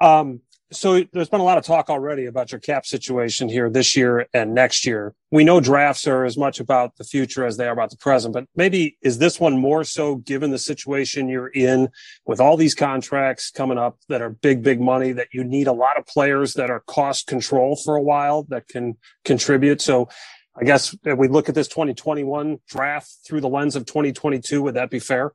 Um, 0.00 0.40
so 0.70 1.02
there's 1.12 1.30
been 1.30 1.40
a 1.40 1.44
lot 1.44 1.56
of 1.56 1.64
talk 1.64 1.88
already 1.88 2.26
about 2.26 2.52
your 2.52 2.60
cap 2.60 2.84
situation 2.84 3.48
here 3.48 3.70
this 3.70 3.96
year 3.96 4.26
and 4.34 4.54
next 4.54 4.84
year. 4.84 5.14
We 5.30 5.42
know 5.42 5.60
drafts 5.60 6.06
are 6.06 6.26
as 6.26 6.36
much 6.36 6.60
about 6.60 6.96
the 6.96 7.04
future 7.04 7.46
as 7.46 7.56
they 7.56 7.66
are 7.66 7.72
about 7.72 7.88
the 7.88 7.96
present, 7.96 8.34
but 8.34 8.44
maybe 8.54 8.98
is 9.02 9.16
this 9.16 9.40
one 9.40 9.58
more 9.58 9.82
so 9.82 10.16
given 10.16 10.50
the 10.50 10.58
situation 10.58 11.28
you're 11.28 11.48
in 11.48 11.88
with 12.26 12.38
all 12.38 12.58
these 12.58 12.74
contracts 12.74 13.50
coming 13.50 13.78
up 13.78 13.98
that 14.10 14.20
are 14.20 14.28
big, 14.28 14.62
big 14.62 14.78
money 14.78 15.12
that 15.12 15.28
you 15.32 15.42
need 15.42 15.68
a 15.68 15.72
lot 15.72 15.96
of 15.96 16.04
players 16.04 16.52
that 16.54 16.68
are 16.68 16.80
cost 16.80 17.26
control 17.26 17.74
for 17.74 17.96
a 17.96 18.02
while 18.02 18.42
that 18.50 18.68
can 18.68 18.98
contribute. 19.24 19.80
So 19.80 20.10
I 20.54 20.64
guess 20.64 20.94
if 21.02 21.16
we 21.16 21.28
look 21.28 21.48
at 21.48 21.54
this 21.54 21.68
2021 21.68 22.58
draft 22.68 23.10
through 23.26 23.40
the 23.40 23.48
lens 23.48 23.74
of 23.74 23.86
2022, 23.86 24.60
would 24.62 24.74
that 24.74 24.90
be 24.90 24.98
fair? 24.98 25.32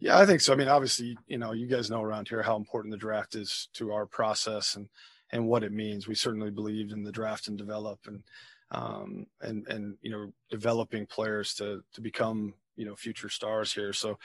Yeah, 0.00 0.18
I 0.18 0.26
think 0.26 0.40
so. 0.40 0.52
I 0.52 0.56
mean, 0.56 0.68
obviously, 0.68 1.16
you 1.26 1.38
know, 1.38 1.52
you 1.52 1.66
guys 1.66 1.90
know 1.90 2.02
around 2.02 2.28
here 2.28 2.42
how 2.42 2.56
important 2.56 2.92
the 2.92 2.98
draft 2.98 3.34
is 3.34 3.68
to 3.74 3.92
our 3.92 4.06
process 4.06 4.76
and 4.76 4.88
and 5.30 5.46
what 5.46 5.64
it 5.64 5.72
means. 5.72 6.06
We 6.06 6.14
certainly 6.14 6.50
believed 6.50 6.92
in 6.92 7.02
the 7.02 7.12
draft 7.12 7.48
and 7.48 7.56
develop 7.56 8.00
and 8.06 8.22
um, 8.70 9.26
and 9.40 9.66
and 9.68 9.96
you 10.02 10.10
know 10.10 10.32
developing 10.50 11.06
players 11.06 11.54
to 11.54 11.82
to 11.94 12.00
become 12.00 12.54
you 12.76 12.84
know 12.84 12.96
future 12.96 13.28
stars 13.28 13.72
here. 13.72 13.92
So 13.92 14.18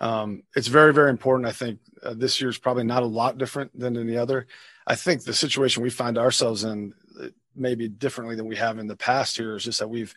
um, 0.00 0.42
it's 0.54 0.68
very 0.68 0.92
very 0.92 1.10
important. 1.10 1.48
I 1.48 1.52
think 1.52 1.80
uh, 2.02 2.14
this 2.14 2.40
year 2.40 2.50
is 2.50 2.58
probably 2.58 2.84
not 2.84 3.02
a 3.02 3.06
lot 3.06 3.38
different 3.38 3.78
than 3.78 3.96
any 3.96 4.16
other. 4.16 4.46
I 4.86 4.94
think 4.94 5.24
the 5.24 5.34
situation 5.34 5.82
we 5.82 5.90
find 5.90 6.18
ourselves 6.18 6.64
in 6.64 6.92
uh, 7.20 7.28
maybe 7.56 7.88
differently 7.88 8.36
than 8.36 8.46
we 8.46 8.56
have 8.56 8.78
in 8.78 8.86
the 8.86 8.96
past 8.96 9.36
here 9.36 9.56
is 9.56 9.64
just 9.64 9.78
that 9.78 9.88
we've 9.88 10.14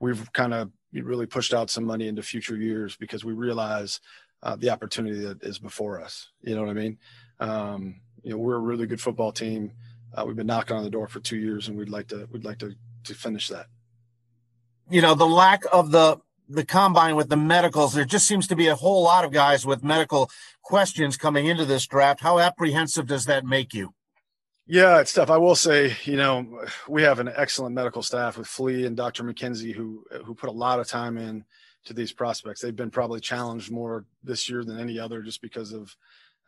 we've 0.00 0.32
kind 0.32 0.54
of 0.54 0.70
really 0.92 1.26
pushed 1.26 1.52
out 1.52 1.70
some 1.70 1.84
money 1.84 2.08
into 2.08 2.22
future 2.22 2.56
years 2.56 2.96
because 2.96 3.24
we 3.24 3.32
realize 3.32 4.00
uh, 4.42 4.56
the 4.56 4.70
opportunity 4.70 5.20
that 5.20 5.42
is 5.42 5.58
before 5.58 6.00
us. 6.00 6.30
You 6.42 6.54
know 6.54 6.62
what 6.62 6.70
I 6.70 6.74
mean? 6.74 6.98
Um, 7.40 8.00
you 8.22 8.30
know, 8.30 8.38
we're 8.38 8.56
a 8.56 8.60
really 8.60 8.86
good 8.86 9.00
football 9.00 9.32
team. 9.32 9.72
Uh, 10.14 10.24
we've 10.26 10.36
been 10.36 10.46
knocking 10.46 10.76
on 10.76 10.84
the 10.84 10.90
door 10.90 11.08
for 11.08 11.20
two 11.20 11.36
years, 11.36 11.68
and 11.68 11.76
we'd 11.76 11.88
like 11.88 12.08
to 12.08 12.28
we'd 12.32 12.44
like 12.44 12.58
to 12.58 12.74
to 13.04 13.14
finish 13.14 13.48
that. 13.48 13.66
You 14.90 15.02
know, 15.02 15.14
the 15.14 15.26
lack 15.26 15.64
of 15.72 15.90
the 15.90 16.18
the 16.48 16.64
combine 16.64 17.16
with 17.16 17.28
the 17.28 17.36
medicals, 17.36 17.94
there 17.94 18.04
just 18.04 18.26
seems 18.26 18.46
to 18.46 18.56
be 18.56 18.68
a 18.68 18.76
whole 18.76 19.02
lot 19.02 19.24
of 19.24 19.32
guys 19.32 19.66
with 19.66 19.82
medical 19.82 20.30
questions 20.62 21.16
coming 21.16 21.46
into 21.46 21.64
this 21.64 21.86
draft. 21.86 22.20
How 22.20 22.38
apprehensive 22.38 23.06
does 23.06 23.24
that 23.24 23.44
make 23.44 23.74
you? 23.74 23.94
Yeah, 24.68 25.00
it's 25.00 25.12
tough. 25.12 25.30
I 25.30 25.38
will 25.38 25.54
say, 25.54 25.96
you 26.04 26.16
know, 26.16 26.64
we 26.88 27.02
have 27.02 27.20
an 27.20 27.30
excellent 27.34 27.74
medical 27.74 28.02
staff 28.02 28.36
with 28.36 28.48
Flea 28.48 28.86
and 28.86 28.96
Dr. 28.96 29.22
McKenzie 29.22 29.74
who 29.74 30.04
who 30.24 30.34
put 30.34 30.48
a 30.48 30.52
lot 30.52 30.80
of 30.80 30.88
time 30.88 31.16
in 31.16 31.44
to 31.86 31.94
these 31.94 32.12
prospects. 32.12 32.60
They've 32.60 32.74
been 32.74 32.90
probably 32.90 33.20
challenged 33.20 33.70
more 33.70 34.04
this 34.22 34.48
year 34.48 34.64
than 34.64 34.78
any 34.78 34.98
other 34.98 35.22
just 35.22 35.40
because 35.40 35.72
of 35.72 35.96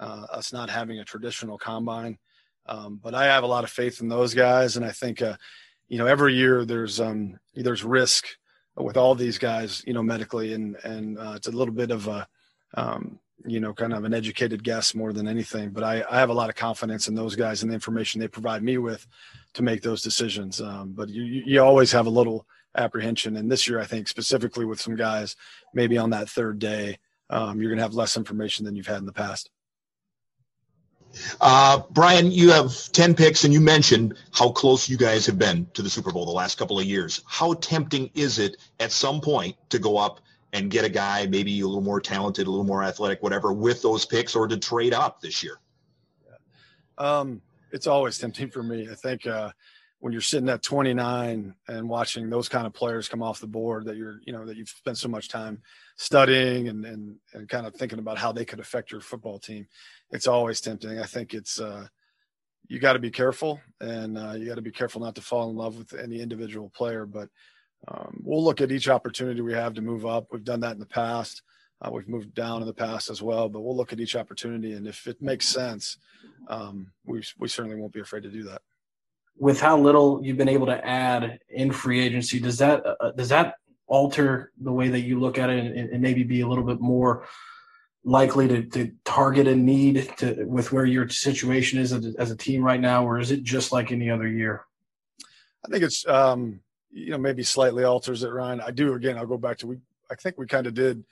uh, 0.01 0.27
us 0.31 0.53
not 0.53 0.71
having 0.71 1.01
a 1.01 1.05
traditional 1.05 1.59
combine. 1.59 2.19
Um, 2.67 3.01
but 3.03 3.15
I 3.15 3.27
have 3.27 3.45
a 3.45 3.49
lot 3.49 3.65
of 3.65 3.71
faith 3.71 4.01
in 4.01 4.09
those 4.09 4.35
guys, 4.35 4.77
and 4.77 4.85
I 4.85 4.93
think 4.93 5.23
uh, 5.23 5.37
you 5.89 5.99
know 5.99 6.07
every 6.07 6.35
year 6.35 6.65
there's 6.65 7.01
um, 7.01 7.39
there's 7.55 7.83
risk 7.83 8.27
with 8.77 8.97
all 8.97 9.15
these 9.15 9.39
guys, 9.39 9.83
you 9.87 9.95
know, 9.95 10.03
medically, 10.03 10.53
and 10.53 10.77
and 10.85 11.19
uh, 11.19 11.33
it's 11.37 11.49
a 11.49 11.53
little 11.53 11.75
bit 11.75 11.91
of 11.91 12.07
a 12.09 12.29
um, 12.75 13.19
you 13.47 13.61
know 13.61 13.73
kind 13.73 13.95
of 13.95 14.05
an 14.05 14.13
educated 14.13 14.63
guess 14.63 14.95
more 14.95 15.15
than 15.15 15.27
anything. 15.27 15.71
But 15.71 15.83
I, 15.83 16.05
I 16.11 16.19
have 16.19 16.29
a 16.29 16.35
lot 16.35 16.51
of 16.51 16.57
confidence 16.57 17.09
in 17.09 17.15
those 17.15 17.37
guys 17.37 17.63
and 17.63 17.71
the 17.71 17.75
information 17.75 18.21
they 18.21 18.29
provide 18.29 18.63
me 18.63 18.77
with 18.77 19.07
to 19.55 19.63
make 19.63 19.83
those 19.83 20.03
decisions. 20.03 20.61
Um, 20.61 20.93
but 20.93 21.09
you 21.09 21.23
you 21.23 21.63
always 21.63 21.91
have 21.93 22.07
a 22.07 22.11
little 22.11 22.47
apprehension. 22.79 23.37
And 23.37 23.51
this 23.51 23.69
year, 23.69 23.81
I 23.81 23.85
think 23.85 24.09
specifically 24.09 24.65
with 24.65 24.81
some 24.81 24.97
guys, 24.97 25.37
maybe 25.75 25.99
on 25.99 26.11
that 26.11 26.29
third 26.29 26.59
day, 26.59 26.99
um, 27.31 27.61
you're 27.61 27.71
going 27.71 27.79
to 27.79 27.85
have 27.85 27.95
less 27.95 28.17
information 28.17 28.65
than 28.65 28.77
you've 28.77 28.87
had 28.87 28.99
in 28.99 29.07
the 29.07 29.13
past. 29.13 29.51
Uh, 31.41 31.81
Brian, 31.91 32.31
you 32.31 32.51
have 32.51 32.73
10 32.93 33.15
picks, 33.15 33.45
and 33.45 33.53
you 33.53 33.61
mentioned 33.61 34.15
how 34.33 34.51
close 34.51 34.89
you 34.89 34.97
guys 34.97 35.27
have 35.27 35.39
been 35.39 35.67
to 35.75 35.83
the 35.83 35.91
Super 35.91 36.13
Bowl 36.13 36.27
the 36.27 36.33
last 36.33 36.59
couple 36.59 36.79
of 36.79 36.85
years. 36.85 37.23
How 37.27 37.55
tempting 37.55 38.11
is 38.15 38.39
it 38.39 38.57
at 38.79 38.93
some 38.93 39.21
point 39.21 39.57
to 39.71 39.79
go 39.79 39.97
up 39.97 40.21
and 40.53 40.71
get 40.71 40.85
a 40.85 40.89
guy 40.89 41.27
maybe 41.27 41.61
a 41.61 41.67
little 41.67 41.83
more 41.83 42.01
talented, 42.01 42.47
a 42.47 42.51
little 42.51 42.65
more 42.65 42.83
athletic, 42.83 43.23
whatever, 43.23 43.53
with 43.53 43.83
those 43.83 44.05
picks 44.05 44.35
or 44.35 44.47
to 44.49 44.57
trade 44.57 44.95
up 44.95 45.21
this 45.21 45.43
year? 45.43 45.59
Um, 46.99 47.41
it's 47.73 47.87
always 47.87 48.19
tempting 48.19 48.51
for 48.51 48.63
me. 48.63 48.89
I 48.91 48.95
think 48.95 49.27
uh, 49.27 49.51
when 50.01 50.13
you're 50.13 50.23
sitting 50.23 50.49
at 50.49 50.63
29 50.63 51.55
and 51.67 51.89
watching 51.89 52.31
those 52.31 52.49
kind 52.49 52.67
of 52.67 52.73
players 52.73 53.09
come 53.09 53.23
off 53.23 53.41
the 53.41 53.47
board 53.47 53.85
that 53.85 53.97
you're 53.97 54.21
you 54.25 54.33
know 54.33 54.47
that 54.47 54.57
you've 54.57 54.69
spent 54.69 54.97
so 54.97 55.09
much 55.09 55.29
time 55.29 55.61
studying 55.97 56.69
and 56.69 56.85
and, 56.85 57.17
and 57.35 57.49
kind 57.49 57.67
of 57.67 57.75
thinking 57.75 57.99
about 57.99 58.19
how 58.19 58.31
they 58.31 58.45
could 58.45 58.61
affect 58.61 58.93
your 58.93 59.01
football 59.01 59.39
team 59.39 59.67
it's 60.11 60.27
always 60.27 60.61
tempting. 60.61 60.99
I 60.99 61.05
think 61.05 61.35
it's 61.35 61.61
uh, 61.61 61.87
you 62.67 62.79
got 62.79 62.95
to 62.95 62.99
be 62.99 63.11
careful 63.11 63.61
and 63.81 64.19
uh, 64.19 64.33
you 64.33 64.47
got 64.47 64.57
to 64.57 64.63
be 64.63 64.71
careful 64.71 65.01
not 65.01 65.15
to 65.17 65.23
fall 65.23 65.51
in 65.51 65.57
love 65.57 65.77
with 65.77 65.95
any 65.95 66.21
individual 66.21 66.71
player 66.71 67.07
but 67.07 67.29
um, 67.87 68.23
we'll 68.25 68.43
look 68.43 68.61
at 68.61 68.73
each 68.73 68.89
opportunity 68.89 69.41
we 69.41 69.53
have 69.53 69.75
to 69.75 69.83
move 69.83 70.05
up. 70.05 70.27
We've 70.33 70.45
done 70.45 70.61
that 70.61 70.73
in 70.73 70.81
the 70.81 70.87
past. 70.87 71.43
Uh, 71.81 71.91
we've 71.93 72.09
moved 72.09 72.35
down 72.35 72.61
in 72.61 72.67
the 72.67 72.75
past 72.75 73.09
as 73.09 73.23
well 73.23 73.49
but 73.49 73.61
we'll 73.61 73.77
look 73.77 73.93
at 73.93 74.01
each 74.01 74.17
opportunity 74.17 74.73
and 74.73 74.87
if 74.87 75.07
it 75.07 75.23
makes 75.23 75.47
sense 75.47 75.97
um, 76.49 76.91
we, 77.07 77.23
we 77.39 77.49
certainly 77.49 77.77
won't 77.77 77.93
be 77.93 78.01
afraid 78.01 78.25
to 78.25 78.31
do 78.31 78.43
that 78.43 78.63
with 79.39 79.61
how 79.61 79.79
little 79.79 80.21
you've 80.23 80.37
been 80.37 80.49
able 80.49 80.67
to 80.67 80.87
add 80.87 81.39
in 81.49 81.73
free 81.73 82.01
agency, 82.01 82.41
does 82.41 82.59
that 82.59 82.85
uh, 82.85 82.95
uh, 83.01 83.11
does 83.13 83.29
that 83.29 83.55
alter 83.87 84.53
the 84.61 84.73
way 84.73 84.89
that 84.89 85.01
you 85.01 85.19
look 85.19 85.39
at 85.39 85.49
it 85.51 85.65
and, 85.65 85.91
and 85.91 86.03
maybe 86.03 86.23
be 86.23 86.43
a 86.43 86.47
little 86.47 86.65
bit 86.65 86.81
more 86.81 87.27
likely 88.05 88.47
to, 88.49 88.63
to 88.63 88.93
target 89.05 89.47
a 89.47 89.55
need 89.55 90.11
to 90.19 90.45
with 90.45 90.73
where 90.73 90.85
your 90.85 91.09
situation 91.09 91.79
is 91.79 91.93
as 91.93 92.31
a 92.31 92.37
team 92.37 92.63
right 92.63 92.81
now, 92.81 93.07
or 93.07 93.19
is 93.19 93.31
it 93.31 93.43
just 93.43 93.73
like 93.73 93.93
any 93.93 94.11
other 94.11 94.29
year? 94.29 94.65
I 95.65 95.69
think 95.71 95.83
it's 95.85 96.07
um, 96.07 96.61
you 96.91 97.11
know 97.11 97.19
maybe 97.19 97.43
slightly 97.43 97.85
alters 97.85 98.23
it, 98.23 98.31
Ryan. 98.31 98.61
I 98.61 98.71
do 98.71 98.95
again. 98.95 99.17
I'll 99.17 99.27
go 99.27 99.39
back 99.39 99.59
to 99.59 99.67
we. 99.67 99.79
I 100.11 100.15
think 100.15 100.39
we 100.39 100.47
kind 100.47 100.67
of 100.67 100.73
did, 100.73 101.05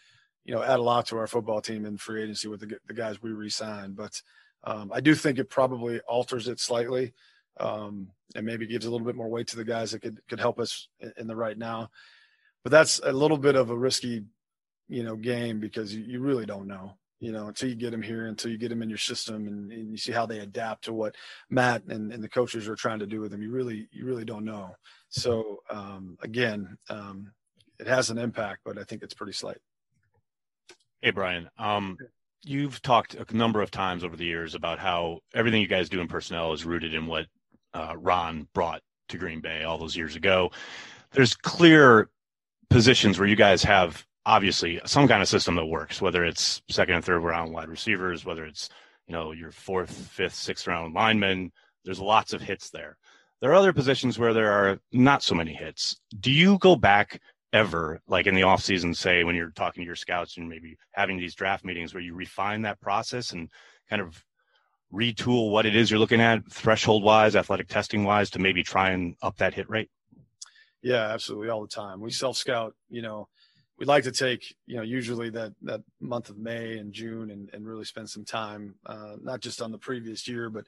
you 0.46 0.54
know, 0.54 0.62
add 0.62 0.78
a 0.78 0.82
lot 0.82 1.04
to 1.08 1.18
our 1.18 1.26
football 1.26 1.60
team 1.60 1.84
in 1.84 1.98
free 1.98 2.22
agency 2.22 2.48
with 2.48 2.60
the, 2.60 2.78
the 2.86 2.94
guys 2.94 3.22
we 3.22 3.30
re-signed, 3.30 3.94
but 3.94 4.22
um, 4.64 4.90
I 4.90 5.02
do 5.02 5.14
think 5.14 5.38
it 5.38 5.50
probably 5.50 6.00
alters 6.00 6.48
it 6.48 6.58
slightly 6.60 7.12
um, 7.58 8.08
and 8.34 8.44
maybe 8.44 8.66
gives 8.66 8.86
a 8.86 8.90
little 8.90 9.06
bit 9.06 9.16
more 9.16 9.28
weight 9.28 9.48
to 9.48 9.56
the 9.56 9.64
guys 9.64 9.92
that 9.92 10.02
could 10.02 10.20
could 10.28 10.40
help 10.40 10.58
us 10.58 10.88
in, 11.16 11.26
the 11.26 11.36
right 11.36 11.56
now. 11.56 11.90
But 12.62 12.72
that's 12.72 13.00
a 13.02 13.12
little 13.12 13.38
bit 13.38 13.56
of 13.56 13.70
a 13.70 13.76
risky, 13.76 14.24
you 14.88 15.04
know, 15.04 15.16
game 15.16 15.60
because 15.60 15.94
you, 15.94 16.02
you 16.02 16.20
really 16.20 16.46
don't 16.46 16.66
know, 16.66 16.94
you 17.20 17.32
know, 17.32 17.46
until 17.48 17.68
you 17.68 17.76
get 17.76 17.92
them 17.92 18.02
here, 18.02 18.26
until 18.26 18.50
you 18.50 18.58
get 18.58 18.70
them 18.70 18.82
in 18.82 18.88
your 18.88 18.98
system, 18.98 19.46
and, 19.46 19.70
and 19.70 19.90
you 19.90 19.96
see 19.96 20.12
how 20.12 20.26
they 20.26 20.40
adapt 20.40 20.84
to 20.84 20.92
what 20.92 21.14
Matt 21.48 21.84
and, 21.84 22.12
and, 22.12 22.22
the 22.22 22.28
coaches 22.28 22.68
are 22.68 22.74
trying 22.74 22.98
to 22.98 23.06
do 23.06 23.20
with 23.20 23.30
them. 23.30 23.42
You 23.42 23.50
really 23.50 23.88
you 23.92 24.04
really 24.04 24.24
don't 24.24 24.44
know. 24.44 24.74
So 25.08 25.62
um, 25.70 26.16
again, 26.22 26.76
um, 26.90 27.32
it 27.78 27.86
has 27.86 28.10
an 28.10 28.18
impact, 28.18 28.60
but 28.64 28.78
I 28.78 28.84
think 28.84 29.02
it's 29.02 29.14
pretty 29.14 29.32
slight. 29.32 29.58
Hey 31.00 31.10
Brian, 31.10 31.48
um, 31.58 31.96
you've 32.42 32.80
talked 32.82 33.14
a 33.14 33.36
number 33.36 33.60
of 33.60 33.70
times 33.70 34.02
over 34.02 34.16
the 34.16 34.24
years 34.24 34.54
about 34.54 34.78
how 34.78 35.20
everything 35.34 35.60
you 35.60 35.68
guys 35.68 35.88
do 35.88 36.00
in 36.00 36.08
personnel 36.08 36.52
is 36.52 36.64
rooted 36.64 36.94
in 36.94 37.06
what 37.06 37.26
uh, 37.76 37.94
Ron 37.96 38.48
brought 38.54 38.82
to 39.10 39.18
Green 39.18 39.40
Bay 39.40 39.64
all 39.64 39.78
those 39.78 39.96
years 39.96 40.16
ago. 40.16 40.50
There's 41.12 41.34
clear 41.34 42.08
positions 42.70 43.18
where 43.18 43.28
you 43.28 43.36
guys 43.36 43.62
have 43.62 44.04
obviously 44.24 44.80
some 44.86 45.06
kind 45.06 45.22
of 45.22 45.28
system 45.28 45.54
that 45.56 45.66
works, 45.66 46.00
whether 46.00 46.24
it's 46.24 46.62
second 46.68 46.96
and 46.96 47.04
third 47.04 47.20
round 47.20 47.52
wide 47.52 47.68
receivers, 47.68 48.24
whether 48.24 48.44
it's 48.44 48.68
you 49.06 49.12
know 49.12 49.32
your 49.32 49.52
fourth, 49.52 49.90
fifth, 49.90 50.34
sixth 50.34 50.66
round 50.66 50.94
linemen. 50.94 51.52
There's 51.84 52.00
lots 52.00 52.32
of 52.32 52.40
hits 52.40 52.70
there. 52.70 52.96
There 53.40 53.50
are 53.50 53.54
other 53.54 53.72
positions 53.72 54.18
where 54.18 54.32
there 54.32 54.50
are 54.50 54.78
not 54.92 55.22
so 55.22 55.34
many 55.34 55.52
hits. 55.54 56.00
Do 56.18 56.32
you 56.32 56.58
go 56.58 56.74
back 56.74 57.20
ever, 57.52 58.00
like 58.08 58.26
in 58.26 58.34
the 58.34 58.42
off 58.42 58.62
season, 58.62 58.94
say 58.94 59.22
when 59.22 59.36
you're 59.36 59.50
talking 59.50 59.82
to 59.82 59.86
your 59.86 59.94
scouts 59.94 60.36
and 60.38 60.48
maybe 60.48 60.76
having 60.92 61.18
these 61.18 61.34
draft 61.34 61.64
meetings 61.64 61.94
where 61.94 62.02
you 62.02 62.14
refine 62.14 62.62
that 62.62 62.80
process 62.80 63.32
and 63.32 63.50
kind 63.88 64.02
of 64.02 64.24
retool 64.96 65.50
what 65.50 65.66
it 65.66 65.76
is 65.76 65.90
you're 65.90 66.00
looking 66.00 66.20
at 66.20 66.50
threshold 66.50 67.02
wise, 67.02 67.36
athletic 67.36 67.68
testing 67.68 68.04
wise 68.04 68.30
to 68.30 68.38
maybe 68.38 68.62
try 68.62 68.90
and 68.90 69.16
up 69.22 69.36
that 69.36 69.54
hit 69.54 69.68
rate? 69.68 69.90
Yeah, 70.82 71.08
absolutely. 71.08 71.50
All 71.50 71.62
the 71.62 71.68
time. 71.68 72.00
We 72.00 72.10
self 72.10 72.36
scout, 72.36 72.74
you 72.88 73.02
know, 73.02 73.28
we'd 73.78 73.88
like 73.88 74.04
to 74.04 74.12
take, 74.12 74.54
you 74.66 74.76
know, 74.76 74.82
usually 74.82 75.30
that, 75.30 75.52
that 75.62 75.82
month 76.00 76.30
of 76.30 76.38
May 76.38 76.78
and 76.78 76.92
June 76.92 77.30
and, 77.30 77.50
and 77.52 77.66
really 77.66 77.84
spend 77.84 78.08
some 78.08 78.24
time, 78.24 78.74
uh, 78.86 79.16
not 79.22 79.40
just 79.40 79.60
on 79.60 79.72
the 79.72 79.78
previous 79.78 80.26
year, 80.26 80.48
but 80.48 80.64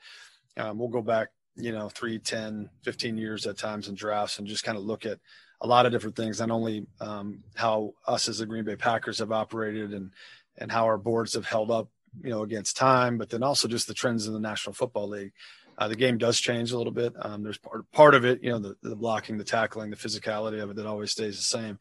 um, 0.56 0.78
we'll 0.78 0.88
go 0.88 1.02
back, 1.02 1.28
you 1.56 1.72
know, 1.72 1.88
three, 1.88 2.18
10, 2.18 2.68
15 2.82 3.16
years 3.16 3.46
at 3.46 3.56
times 3.56 3.88
in 3.88 3.94
drafts 3.94 4.38
and 4.38 4.46
just 4.46 4.64
kind 4.64 4.76
of 4.76 4.84
look 4.84 5.06
at 5.06 5.18
a 5.60 5.66
lot 5.66 5.86
of 5.86 5.92
different 5.92 6.16
things, 6.16 6.40
not 6.40 6.50
only 6.50 6.86
um, 7.00 7.42
how 7.54 7.94
us 8.06 8.28
as 8.28 8.38
the 8.38 8.46
Green 8.46 8.64
Bay 8.64 8.76
Packers 8.76 9.18
have 9.18 9.32
operated 9.32 9.92
and, 9.92 10.10
and 10.58 10.70
how 10.70 10.84
our 10.84 10.98
boards 10.98 11.34
have 11.34 11.46
held 11.46 11.70
up, 11.70 11.88
you 12.22 12.30
know, 12.30 12.42
against 12.42 12.76
time, 12.76 13.18
but 13.18 13.30
then 13.30 13.42
also 13.42 13.68
just 13.68 13.88
the 13.88 13.94
trends 13.94 14.26
in 14.26 14.32
the 14.32 14.40
National 14.40 14.72
Football 14.72 15.08
League. 15.08 15.32
Uh, 15.76 15.86
the 15.86 15.96
game 15.96 16.18
does 16.18 16.40
change 16.40 16.72
a 16.72 16.76
little 16.76 16.92
bit. 16.92 17.14
Um, 17.20 17.44
there's 17.44 17.58
part, 17.58 17.90
part 17.92 18.14
of 18.14 18.24
it, 18.24 18.42
you 18.42 18.50
know, 18.50 18.58
the, 18.58 18.76
the 18.82 18.96
blocking, 18.96 19.38
the 19.38 19.44
tackling, 19.44 19.90
the 19.90 19.96
physicality 19.96 20.60
of 20.60 20.70
it 20.70 20.76
that 20.76 20.86
always 20.86 21.12
stays 21.12 21.36
the 21.36 21.42
same. 21.42 21.78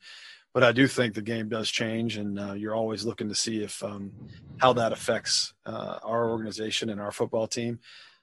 But 0.53 0.63
I 0.63 0.71
do 0.71 0.87
think 0.87 1.13
the 1.13 1.21
game 1.21 1.49
does 1.49 1.69
change, 1.69 2.17
and 2.17 2.39
uh, 2.39 2.53
you're 2.53 2.75
always 2.75 3.05
looking 3.05 3.29
to 3.29 3.35
see 3.35 3.63
if 3.63 3.83
um, 3.83 4.11
how 4.57 4.73
that 4.73 4.91
affects 4.91 5.53
uh, 5.65 5.99
our 6.03 6.29
organization 6.29 6.89
and 6.89 7.01
our 7.01 7.11
football 7.11 7.47
team. 7.47 7.79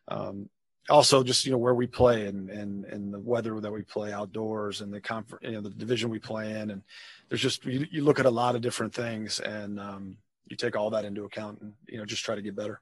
Um, 0.09 0.49
also, 0.89 1.23
just 1.23 1.47
you 1.47 1.53
know 1.53 1.59
where 1.59 1.75
we 1.75 1.87
play 1.87 2.27
and 2.27 2.51
and 2.51 2.85
and 2.87 3.15
the 3.15 3.21
weather 3.21 3.59
that 3.61 3.73
we 3.73 3.83
play 3.83 4.13
outdoors 4.13 4.81
and 4.81 4.93
the 4.93 5.01
comfort, 5.01 5.43
you 5.43 5.53
know, 5.53 5.61
the 5.61 5.71
division 5.71 6.11
we 6.11 6.19
play 6.19 6.51
in, 6.51 6.71
and 6.71 6.83
there's 7.29 7.41
just 7.41 7.65
you, 7.65 7.87
you 7.91 8.03
look 8.03 8.19
at 8.19 8.27
a 8.27 8.31
lot 8.31 8.55
of 8.55 8.61
different 8.63 8.95
things, 8.95 9.41
and 9.41 9.81
um, 9.81 10.17
you 10.47 10.57
take 10.57 10.77
all 10.77 10.91
that 10.91 11.05
into 11.05 11.25
account, 11.25 11.61
and 11.61 11.73
you 11.89 11.99
know 11.99 12.05
just 12.05 12.25
try 12.25 12.35
to 12.35 12.43
get 12.43 12.57
better. 12.57 12.81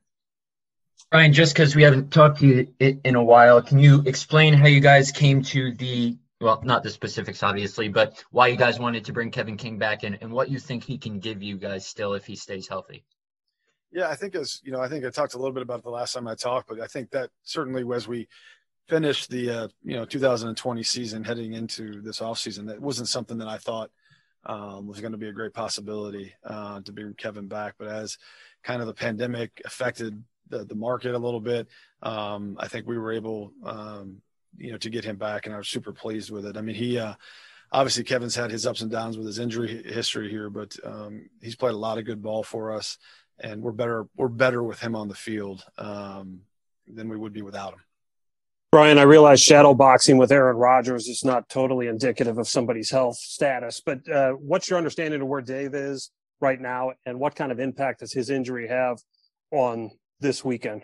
Ryan, 1.13 1.33
just 1.33 1.55
because 1.55 1.75
we 1.75 1.83
haven't 1.83 2.13
talked 2.13 2.41
to 2.41 2.47
you 2.47 2.99
in 3.05 3.17
a 3.17 3.23
while, 3.23 3.61
can 3.61 3.79
you 3.79 4.03
explain 4.07 4.55
how 4.55 4.67
you 4.67 4.81
guys 4.81 5.13
came 5.13 5.43
to 5.43 5.73
the 5.73 6.17
well, 6.41 6.61
not 6.65 6.83
the 6.83 6.91
specifics, 6.91 7.43
obviously, 7.43 7.89
but 7.89 8.25
why 8.33 8.49
you 8.49 8.57
guys 8.57 8.79
wanted 8.81 9.05
to 9.05 9.13
bring 9.13 9.31
Kevin 9.31 9.57
King 9.57 9.79
back 9.79 10.03
and, 10.03 10.19
and 10.21 10.33
what 10.33 10.51
you 10.51 10.59
think 10.59 10.83
he 10.83 10.99
can 10.99 11.21
give 11.21 11.41
you 11.41 11.57
guys 11.57 11.87
still 11.87 12.15
if 12.15 12.27
he 12.27 12.35
stays 12.35 12.67
healthy? 12.67 13.05
Yeah, 13.93 14.09
I 14.09 14.17
think 14.17 14.35
as 14.35 14.61
you 14.65 14.73
know, 14.73 14.81
I 14.81 14.89
think 14.89 15.05
I 15.05 15.11
talked 15.11 15.35
a 15.35 15.39
little 15.39 15.53
bit 15.53 15.63
about 15.63 15.81
it 15.81 15.85
the 15.85 15.91
last 15.91 16.15
time 16.15 16.27
I 16.27 16.35
talked, 16.35 16.69
but 16.69 16.81
I 16.81 16.87
think 16.87 17.11
that 17.11 17.31
certainly 17.45 17.85
as 17.95 18.09
we 18.09 18.27
finished 18.89 19.31
the 19.31 19.51
uh, 19.51 19.69
you 19.85 19.97
know 19.97 20.05
2020 20.05 20.83
season, 20.83 21.25
heading 21.25 21.53
into 21.53 22.01
this 22.03 22.21
off 22.21 22.39
season, 22.39 22.67
that 22.67 22.81
wasn't 22.81 23.09
something 23.09 23.39
that 23.39 23.49
I 23.49 23.59
thought 23.59 23.91
um, 24.45 24.87
was 24.87 25.01
going 25.01 25.13
to 25.13 25.19
be 25.19 25.29
a 25.29 25.33
great 25.33 25.55
possibility 25.55 26.35
uh, 26.45 26.81
to 26.83 26.93
bring 26.93 27.15
Kevin 27.15 27.49
back. 27.49 27.75
But 27.79 27.89
as 27.89 28.19
kind 28.63 28.81
of 28.81 28.87
the 28.87 28.95
pandemic 28.95 29.61
affected 29.65 30.23
the, 30.53 30.65
the 30.65 30.75
market 30.75 31.15
a 31.15 31.19
little 31.19 31.41
bit. 31.41 31.67
Um, 32.03 32.57
I 32.61 32.69
think 32.69 32.87
we 32.87 32.99
were 32.99 33.13
able, 33.13 33.53
um, 33.65 34.19
you 34.57 34.71
know, 34.71 34.79
to 34.79 34.91
get 34.91 35.05
him 35.05 35.17
back, 35.17 35.47
and 35.47 35.55
I 35.55 35.59
was 35.59 35.69
super 35.69 35.93
pleased 35.93 36.31
with 36.31 36.47
it. 36.47 36.57
I 36.57 36.61
mean, 36.61 36.77
he 36.77 36.99
uh, 36.99 37.15
obviously 37.73 38.05
Kevin's 38.05 38.37
had 38.37 38.51
his 38.51 38.67
ups 38.67 38.83
and 38.83 38.91
downs 38.91 39.17
with 39.17 39.27
his 39.27 39.39
injury 39.39 39.83
history 39.83 40.31
here, 40.31 40.51
but 40.51 40.77
um, 40.85 41.29
he's 41.41 41.57
played 41.57 41.75
a 41.75 41.79
lot 41.79 41.99
of 41.99 42.05
good 42.05 42.23
ball 42.23 42.45
for 42.45 42.73
us, 42.73 42.99
and 43.41 43.63
we're 43.63 43.73
better 43.73 44.07
we're 44.17 44.29
better 44.29 44.63
with 44.63 44.79
him 44.79 44.95
on 44.95 45.09
the 45.09 45.15
field 45.15 45.65
um, 45.79 46.43
than 46.87 47.09
we 47.09 47.17
would 47.17 47.33
be 47.33 47.43
without 47.43 47.73
him. 47.73 47.81
Brian, 48.73 48.97
I 48.97 49.03
realize 49.03 49.43
shadow 49.43 49.75
boxing 49.75 50.17
with 50.17 50.33
Aaron 50.33 50.57
Rodgers 50.57 51.07
is 51.07 51.27
not 51.27 51.47
totally 51.51 51.89
indicative 51.89 52.39
of 52.39 52.49
somebody's 52.49 52.91
health 52.91 53.17
status, 53.17 53.83
but 53.85 54.09
uh, 54.09 54.33
what's 54.33 54.71
your 54.71 54.79
understanding 54.79 55.21
of 55.21 55.29
where 55.29 55.43
Dave 55.43 55.75
is 55.75 56.11
right 56.41 56.59
now, 56.59 56.93
and 57.05 57.21
what 57.21 57.35
kind 57.35 57.53
of 57.53 57.61
impact 57.61 58.01
does 58.01 58.15
his 58.15 58.31
injury 58.31 58.67
have 58.67 58.99
on 59.51 59.91
this 60.21 60.43
weekend? 60.43 60.81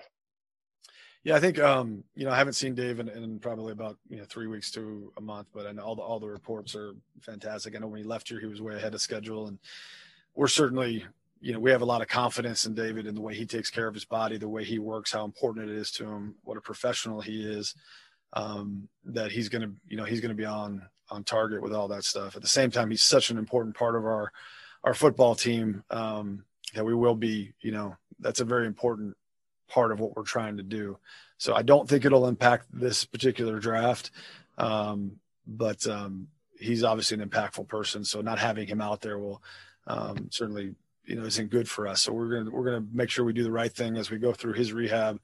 Yeah, 1.24 1.36
I 1.36 1.40
think 1.40 1.58
um, 1.60 2.04
you 2.14 2.26
know 2.26 2.30
I 2.30 2.36
haven't 2.36 2.52
seen 2.52 2.74
Dave 2.74 3.00
in, 3.00 3.08
in, 3.08 3.38
probably 3.38 3.72
about 3.72 3.96
you 4.10 4.18
know 4.18 4.24
three 4.28 4.48
weeks 4.48 4.70
to 4.72 5.10
a 5.16 5.22
month, 5.22 5.48
but 5.54 5.66
I 5.66 5.72
know 5.72 5.82
all 5.82 5.96
the 5.96 6.02
all 6.02 6.20
the 6.20 6.28
reports 6.28 6.74
are 6.74 6.92
fantastic. 7.22 7.74
I 7.74 7.78
know 7.78 7.88
when 7.88 8.02
he 8.02 8.06
left 8.06 8.28
here, 8.28 8.38
he 8.38 8.46
was 8.46 8.60
way 8.60 8.76
ahead 8.76 8.92
of 8.92 9.00
schedule, 9.00 9.46
and 9.46 9.58
we're 10.34 10.46
certainly 10.46 11.06
you 11.40 11.52
know 11.52 11.60
we 11.60 11.70
have 11.70 11.82
a 11.82 11.86
lot 11.86 12.02
of 12.02 12.08
confidence 12.08 12.64
in 12.64 12.74
David 12.74 13.06
and 13.06 13.16
the 13.16 13.20
way 13.20 13.34
he 13.34 13.46
takes 13.46 13.70
care 13.70 13.86
of 13.86 13.94
his 13.94 14.04
body, 14.04 14.36
the 14.36 14.48
way 14.48 14.64
he 14.64 14.78
works, 14.78 15.12
how 15.12 15.24
important 15.24 15.70
it 15.70 15.76
is 15.76 15.90
to 15.92 16.04
him, 16.04 16.34
what 16.44 16.56
a 16.56 16.60
professional 16.60 17.20
he 17.20 17.42
is. 17.44 17.74
Um, 18.34 18.88
that 19.06 19.32
he's 19.32 19.48
gonna 19.48 19.72
you 19.86 19.96
know 19.96 20.04
he's 20.04 20.20
gonna 20.20 20.34
be 20.34 20.44
on 20.44 20.82
on 21.10 21.24
target 21.24 21.62
with 21.62 21.72
all 21.72 21.88
that 21.88 22.04
stuff. 22.04 22.36
At 22.36 22.42
the 22.42 22.48
same 22.48 22.70
time, 22.70 22.90
he's 22.90 23.02
such 23.02 23.30
an 23.30 23.38
important 23.38 23.76
part 23.76 23.96
of 23.96 24.04
our 24.04 24.32
our 24.84 24.94
football 24.94 25.34
team 25.34 25.82
um, 25.90 26.44
that 26.74 26.84
we 26.84 26.94
will 26.94 27.14
be 27.14 27.54
you 27.60 27.72
know 27.72 27.96
that's 28.20 28.40
a 28.40 28.44
very 28.44 28.66
important 28.66 29.16
part 29.68 29.92
of 29.92 30.00
what 30.00 30.16
we're 30.16 30.24
trying 30.24 30.56
to 30.56 30.62
do. 30.62 30.98
So 31.38 31.54
I 31.54 31.62
don't 31.62 31.88
think 31.88 32.04
it'll 32.04 32.26
impact 32.26 32.66
this 32.72 33.04
particular 33.04 33.60
draft. 33.60 34.10
Um, 34.56 35.20
but 35.46 35.86
um, 35.86 36.28
he's 36.58 36.84
obviously 36.84 37.20
an 37.20 37.28
impactful 37.28 37.68
person. 37.68 38.04
So 38.04 38.20
not 38.20 38.38
having 38.38 38.66
him 38.66 38.80
out 38.80 39.00
there 39.00 39.18
will 39.18 39.42
um, 39.86 40.28
certainly, 40.30 40.74
you 41.08 41.16
know, 41.16 41.24
isn't 41.24 41.50
good 41.50 41.68
for 41.68 41.86
us. 41.86 42.02
So 42.02 42.12
we're 42.12 42.28
gonna 42.28 42.50
we're 42.50 42.64
gonna 42.64 42.86
make 42.92 43.10
sure 43.10 43.24
we 43.24 43.32
do 43.32 43.44
the 43.44 43.50
right 43.50 43.72
thing 43.72 43.96
as 43.96 44.10
we 44.10 44.18
go 44.18 44.32
through 44.32 44.54
his 44.54 44.72
rehab 44.72 45.18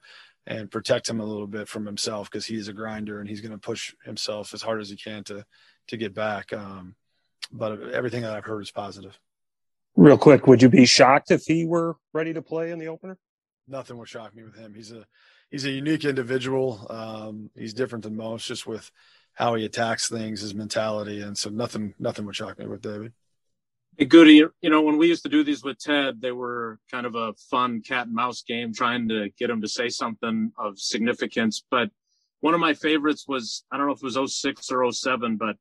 and 0.47 0.71
protect 0.71 1.09
him 1.09 1.21
a 1.21 1.25
little 1.25 1.47
bit 1.47 1.69
from 1.69 1.87
himself 1.87 2.31
because 2.31 2.47
he's 2.47 2.69
a 2.69 2.73
grinder 2.73 3.21
and 3.21 3.29
he's 3.29 3.41
going 3.41 3.53
to 3.53 3.59
push 3.59 3.95
himself 4.05 4.53
as 4.53 4.61
hard 4.61 4.81
as 4.81 4.91
he 4.91 4.97
can 4.97 5.25
to 5.25 5.45
to 5.89 5.97
get 5.97 6.15
back. 6.15 6.53
Um, 6.53 6.97
but 7.53 7.81
everything 7.93 8.23
that 8.23 8.35
I've 8.35 8.45
heard 8.45 8.63
is 8.63 8.71
positive. 8.71 9.19
Real 9.97 10.19
quick, 10.19 10.47
would 10.47 10.61
you 10.61 10.69
be 10.69 10.87
shocked 10.87 11.31
if 11.31 11.45
he 11.45 11.65
were 11.65 11.97
ready 12.13 12.35
to 12.35 12.43
play 12.43 12.73
in 12.73 12.79
the 12.79 12.89
opener? 12.89 13.19
nothing 13.69 13.97
would 13.99 14.09
shock 14.09 14.35
me 14.35 14.43
with 14.43 14.57
him. 14.57 14.75
He's 14.75 14.93
a 14.93 15.07
he's 15.51 15.65
a 15.65 15.71
unique 15.71 16.05
individual. 16.05 16.87
Um, 16.91 17.51
he's 17.57 17.75
different 17.75 18.05
than 18.05 18.17
most, 18.17 18.47
just 18.47 18.67
with 18.67 18.91
how 19.35 19.55
he 19.55 19.65
attacks 19.65 20.09
things, 20.09 20.41
his 20.41 20.55
mentality, 20.55 21.21
and 21.21 21.37
so 21.37 21.51
nothing 21.51 21.95
nothing 21.99 22.27
would 22.27 22.37
shock 22.37 22.59
me 22.59 22.67
with 22.67 22.83
David. 22.83 23.13
Goody, 24.09 24.45
you 24.61 24.71
know, 24.71 24.83
when 24.83 24.99
we 24.99 25.07
used 25.07 25.23
to 25.23 25.29
do 25.29 25.45
these 25.45 25.63
with 25.63 25.79
Ted, 25.79 26.21
they 26.21 26.33
were 26.33 26.79
kind 26.91 27.07
of 27.07 27.15
a 27.15 27.33
fun 27.51 27.81
cat 27.81 28.07
and 28.07 28.15
mouse 28.15 28.43
game, 28.43 28.75
trying 28.75 29.09
to 29.09 29.31
get 29.39 29.51
him 29.51 29.61
to 29.63 29.69
say 29.69 29.89
something 29.89 30.51
of 30.59 30.79
significance. 30.79 31.65
But 31.71 31.91
one 32.41 32.55
of 32.55 32.61
my 32.61 32.75
favorites 32.75 33.27
was 33.29 33.65
I 33.71 33.77
don't 33.77 33.87
know 33.87 33.93
if 33.93 34.03
it 34.03 34.17
was 34.17 34.35
06 34.35 34.71
or 34.71 34.91
07, 34.91 35.37
but 35.37 35.57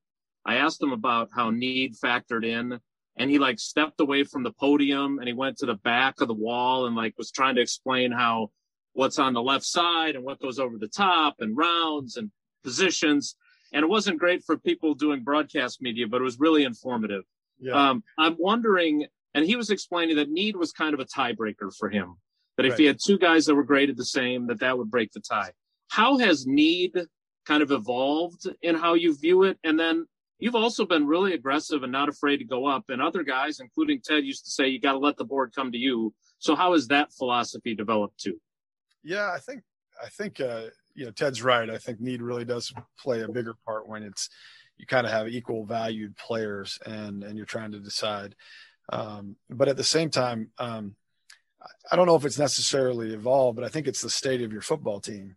I 0.46 0.56
asked 0.56 0.82
him 0.82 0.91
about 0.91 1.30
how 1.34 1.52
need 1.52 1.96
factored 1.96 2.46
in 2.46 2.80
and 3.15 3.30
he 3.30 3.39
like 3.39 3.60
stepped 3.60 4.02
away 4.02 4.24
from 4.24 4.43
the 4.43 4.52
podium 4.52 5.19
and 5.19 5.28
he 5.28 5.34
went 5.34 5.58
to 5.58 5.65
the 5.65 5.76
back 5.76 6.22
of 6.22 6.28
the 6.28 6.34
wall 6.34 6.88
and 6.88 6.96
like 6.96 7.17
was 7.17 7.32
trying 7.32 7.56
to 7.56 7.62
explain 7.62 8.12
how 8.12 8.50
what's 8.93 9.19
on 9.19 9.34
the 9.34 9.41
left 9.41 9.65
side 9.65 10.15
and 10.15 10.24
what 10.24 10.41
goes 10.41 10.60
over 10.60 10.78
the 10.78 10.88
top 10.88 11.36
and 11.39 11.56
rounds 11.56 12.17
and 12.17 12.32
positions 12.63 13.36
and 13.72 13.84
it 13.84 13.89
wasn't 13.89 14.19
great 14.19 14.43
for 14.43 14.58
people 14.58 14.93
doing 14.93 15.24
broadcast 15.24 15.82
media 15.82 16.08
but 16.08 16.22
it 16.22 16.24
was 16.24 16.39
really 16.39 16.63
informative 16.63 17.24
yeah. 17.60 17.89
um, 17.89 18.04
i'm 18.18 18.36
wondering 18.39 19.06
and 19.34 19.46
he 19.46 19.56
was 19.56 19.70
explaining 19.70 20.16
that 20.16 20.30
need 20.30 20.56
was 20.56 20.72
kind 20.72 20.94
of 20.94 21.00
a 21.00 21.06
tiebreaker 21.06 21.72
for 21.78 21.89
him 21.89 22.16
that 22.58 22.66
if 22.66 22.72
right. 22.72 22.80
he 22.80 22.86
had 22.86 22.98
two 23.04 23.18
guys 23.18 23.46
that 23.46 23.56
were 23.56 23.63
graded 23.63 23.98
the 23.98 24.06
same 24.06 24.48
that 24.48 24.60
that 24.60 24.78
would 24.78 24.92
break 24.92 25.12
the 25.12 25.20
tie 25.20 25.52
how 25.89 26.18
has 26.18 26.46
need 26.46 26.98
kind 27.46 27.63
of 27.63 27.72
evolved 27.72 28.48
in 28.62 28.76
how 28.76 28.94
you 28.94 29.18
view 29.18 29.44
it 29.44 29.58
and 29.63 29.80
then 29.80 30.06
you've 30.44 30.56
also 30.56 30.86
been 30.86 31.08
really 31.08 31.34
aggressive 31.34 31.84
and 31.84 31.92
not 31.92 32.10
afraid 32.10 32.36
to 32.36 32.44
go 32.44 32.66
up. 32.66 32.84
And 32.89 33.02
other 33.02 33.24
guys, 33.24 33.62
including 33.62 34.02
Ted, 34.04 34.26
used 34.26 34.44
to 34.44 34.52
say 34.52 34.68
you 34.68 34.78
got 34.78 34.92
to 34.92 34.98
let 34.98 35.16
the 35.16 35.24
board 35.24 35.54
come 35.56 35.72
to 35.72 35.78
you. 35.78 36.13
So 36.39 36.54
how 36.54 36.74
has 36.74 36.88
that 36.88 37.13
philosophy 37.13 37.74
developed 37.74 38.20
too? 38.20 38.42
Yeah, 39.04 39.32
I 39.32 39.39
think 39.39 39.62
I 40.04 40.10
think 40.10 40.42
uh, 40.42 40.66
you 40.96 41.06
know 41.06 41.12
Ted's 41.12 41.42
right. 41.42 41.70
I 41.70 41.78
think 41.78 42.02
need 42.02 42.22
really 42.22 42.44
does 42.44 42.74
play 43.00 43.22
a 43.22 43.30
bigger 43.30 43.56
part 43.66 43.88
when 43.88 44.04
it's 44.04 44.30
you 44.78 44.86
kind 44.86 45.06
of 45.06 45.14
have 45.14 45.28
equal 45.28 45.66
valued 45.66 46.16
players 46.18 46.80
and 46.86 47.24
and 47.24 47.38
you're 47.38 47.46
trying 47.46 47.72
to 47.72 47.80
decide. 47.80 48.36
Um, 48.92 49.38
but 49.50 49.70
at 49.70 49.78
the 49.78 49.84
same 49.84 50.10
time, 50.10 50.50
um, 50.58 50.96
I 51.92 51.96
don't 51.96 52.08
know 52.08 52.16
if 52.16 52.26
it's 52.26 52.40
necessarily 52.40 53.14
evolved, 53.14 53.56
but 53.56 53.66
I 53.66 53.70
think 53.70 53.88
it's 53.88 54.02
the 54.02 54.10
state 54.10 54.42
of 54.42 54.52
your 54.52 54.62
football 54.62 55.00
team 55.00 55.36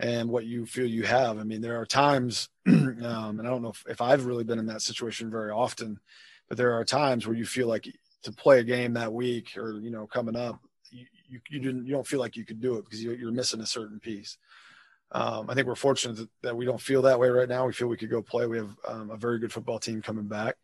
and 0.00 0.30
what 0.30 0.46
you 0.46 0.66
feel 0.66 0.86
you 0.86 1.04
have. 1.04 1.38
I 1.38 1.44
mean, 1.44 1.60
there 1.60 1.78
are 1.80 1.86
times, 1.86 2.48
um, 2.66 3.38
and 3.38 3.42
I 3.42 3.50
don't 3.50 3.62
know 3.62 3.70
if, 3.70 3.84
if, 3.88 4.00
I've 4.00 4.24
really 4.24 4.44
been 4.44 4.58
in 4.58 4.66
that 4.66 4.82
situation 4.82 5.30
very 5.30 5.50
often, 5.50 6.00
but 6.48 6.56
there 6.56 6.72
are 6.72 6.84
times 6.84 7.26
where 7.26 7.36
you 7.36 7.44
feel 7.44 7.68
like 7.68 7.86
to 8.22 8.32
play 8.32 8.60
a 8.60 8.64
game 8.64 8.94
that 8.94 9.12
week 9.12 9.56
or 9.56 9.78
you 9.80 9.90
know 9.90 10.06
coming 10.06 10.36
up, 10.36 10.60
you 10.90 11.06
you, 11.28 11.40
you 11.50 11.60
didn't 11.60 11.86
you 11.86 11.92
don't 11.92 12.06
feel 12.06 12.20
like 12.20 12.36
you 12.36 12.44
could 12.44 12.60
do 12.60 12.76
it 12.76 12.84
because 12.84 13.02
you, 13.02 13.28
are 13.28 13.32
missing 13.32 13.60
a 13.60 13.66
certain 13.66 14.00
piece. 14.00 14.38
Um, 15.12 15.50
I 15.50 15.54
think 15.54 15.66
we're 15.66 15.74
fortunate 15.74 16.16
that, 16.16 16.28
that, 16.42 16.56
we 16.56 16.64
don't 16.64 16.80
feel 16.80 17.02
that 17.02 17.18
way 17.18 17.28
right 17.28 17.48
now. 17.48 17.66
We 17.66 17.72
feel 17.72 17.88
we 17.88 17.96
could 17.96 18.10
go 18.10 18.22
play. 18.22 18.46
We 18.46 18.58
have 18.58 18.76
um, 18.86 19.10
a 19.10 19.16
very 19.16 19.38
good 19.38 19.52
football 19.52 19.78
team 19.78 20.02
coming 20.02 20.28
back, 20.28 20.54